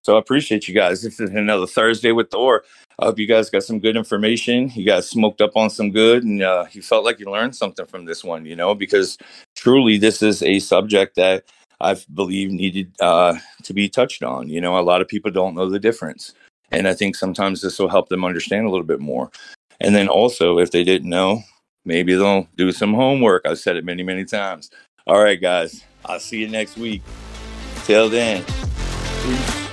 So 0.06 0.18
I 0.18 0.20
appreciate 0.20 0.68
you 0.68 0.76
guys. 0.76 1.02
This 1.02 1.20
is 1.20 1.32
another 1.32 1.66
Thursday 1.66 2.12
with 2.12 2.30
Thor. 2.30 2.64
I 3.00 3.06
hope 3.06 3.18
you 3.18 3.26
guys 3.26 3.50
got 3.50 3.64
some 3.64 3.80
good 3.80 3.98
information. 3.98 4.70
You 4.76 4.86
guys 4.86 5.10
smoked 5.10 5.42
up 5.42 5.58
on 5.58 5.72
some 5.72 5.90
good, 5.90 6.24
and 6.24 6.44
uh, 6.44 6.66
you 6.74 6.84
felt 6.84 7.04
like 7.04 7.20
you 7.20 7.26
learned 7.26 7.56
something 7.56 7.88
from 7.88 8.06
this 8.06 8.24
one. 8.24 8.46
You 8.46 8.56
know, 8.56 8.76
because 8.76 9.18
truly, 9.56 9.98
this 9.98 10.22
is 10.22 10.44
a 10.44 10.60
subject 10.60 11.16
that 11.16 11.46
I 11.82 11.98
believe 12.14 12.52
needed 12.52 12.92
uh, 13.00 13.40
to 13.64 13.74
be 13.74 13.90
touched 13.90 14.22
on. 14.22 14.48
You 14.48 14.62
know, 14.62 14.78
a 14.78 14.82
lot 14.86 15.02
of 15.02 15.08
people 15.08 15.32
don't 15.32 15.56
know 15.56 15.68
the 15.68 15.80
difference, 15.80 16.36
and 16.70 16.88
I 16.88 16.94
think 16.94 17.16
sometimes 17.16 17.64
this 17.64 17.80
will 17.80 17.90
help 17.90 18.10
them 18.10 18.24
understand 18.24 18.68
a 18.68 18.70
little 18.70 18.86
bit 18.86 19.00
more. 19.00 19.32
And 19.82 19.96
then 19.96 20.08
also, 20.08 20.60
if 20.60 20.70
they 20.70 20.84
didn't 20.84 21.10
know, 21.10 21.42
maybe 21.84 22.14
they'll 22.14 22.48
do 22.58 22.72
some 22.72 22.94
homework. 22.94 23.48
I've 23.48 23.58
said 23.58 23.76
it 23.76 23.84
many, 23.84 24.04
many 24.04 24.24
times. 24.24 24.70
All 25.08 25.24
right, 25.24 25.42
guys. 25.42 25.84
I'll 26.06 26.20
see 26.20 26.42
you 26.42 26.48
next 26.48 26.78
week. 26.78 27.02
Till 27.86 28.08
then. 28.08 28.46
Peace. 29.24 29.65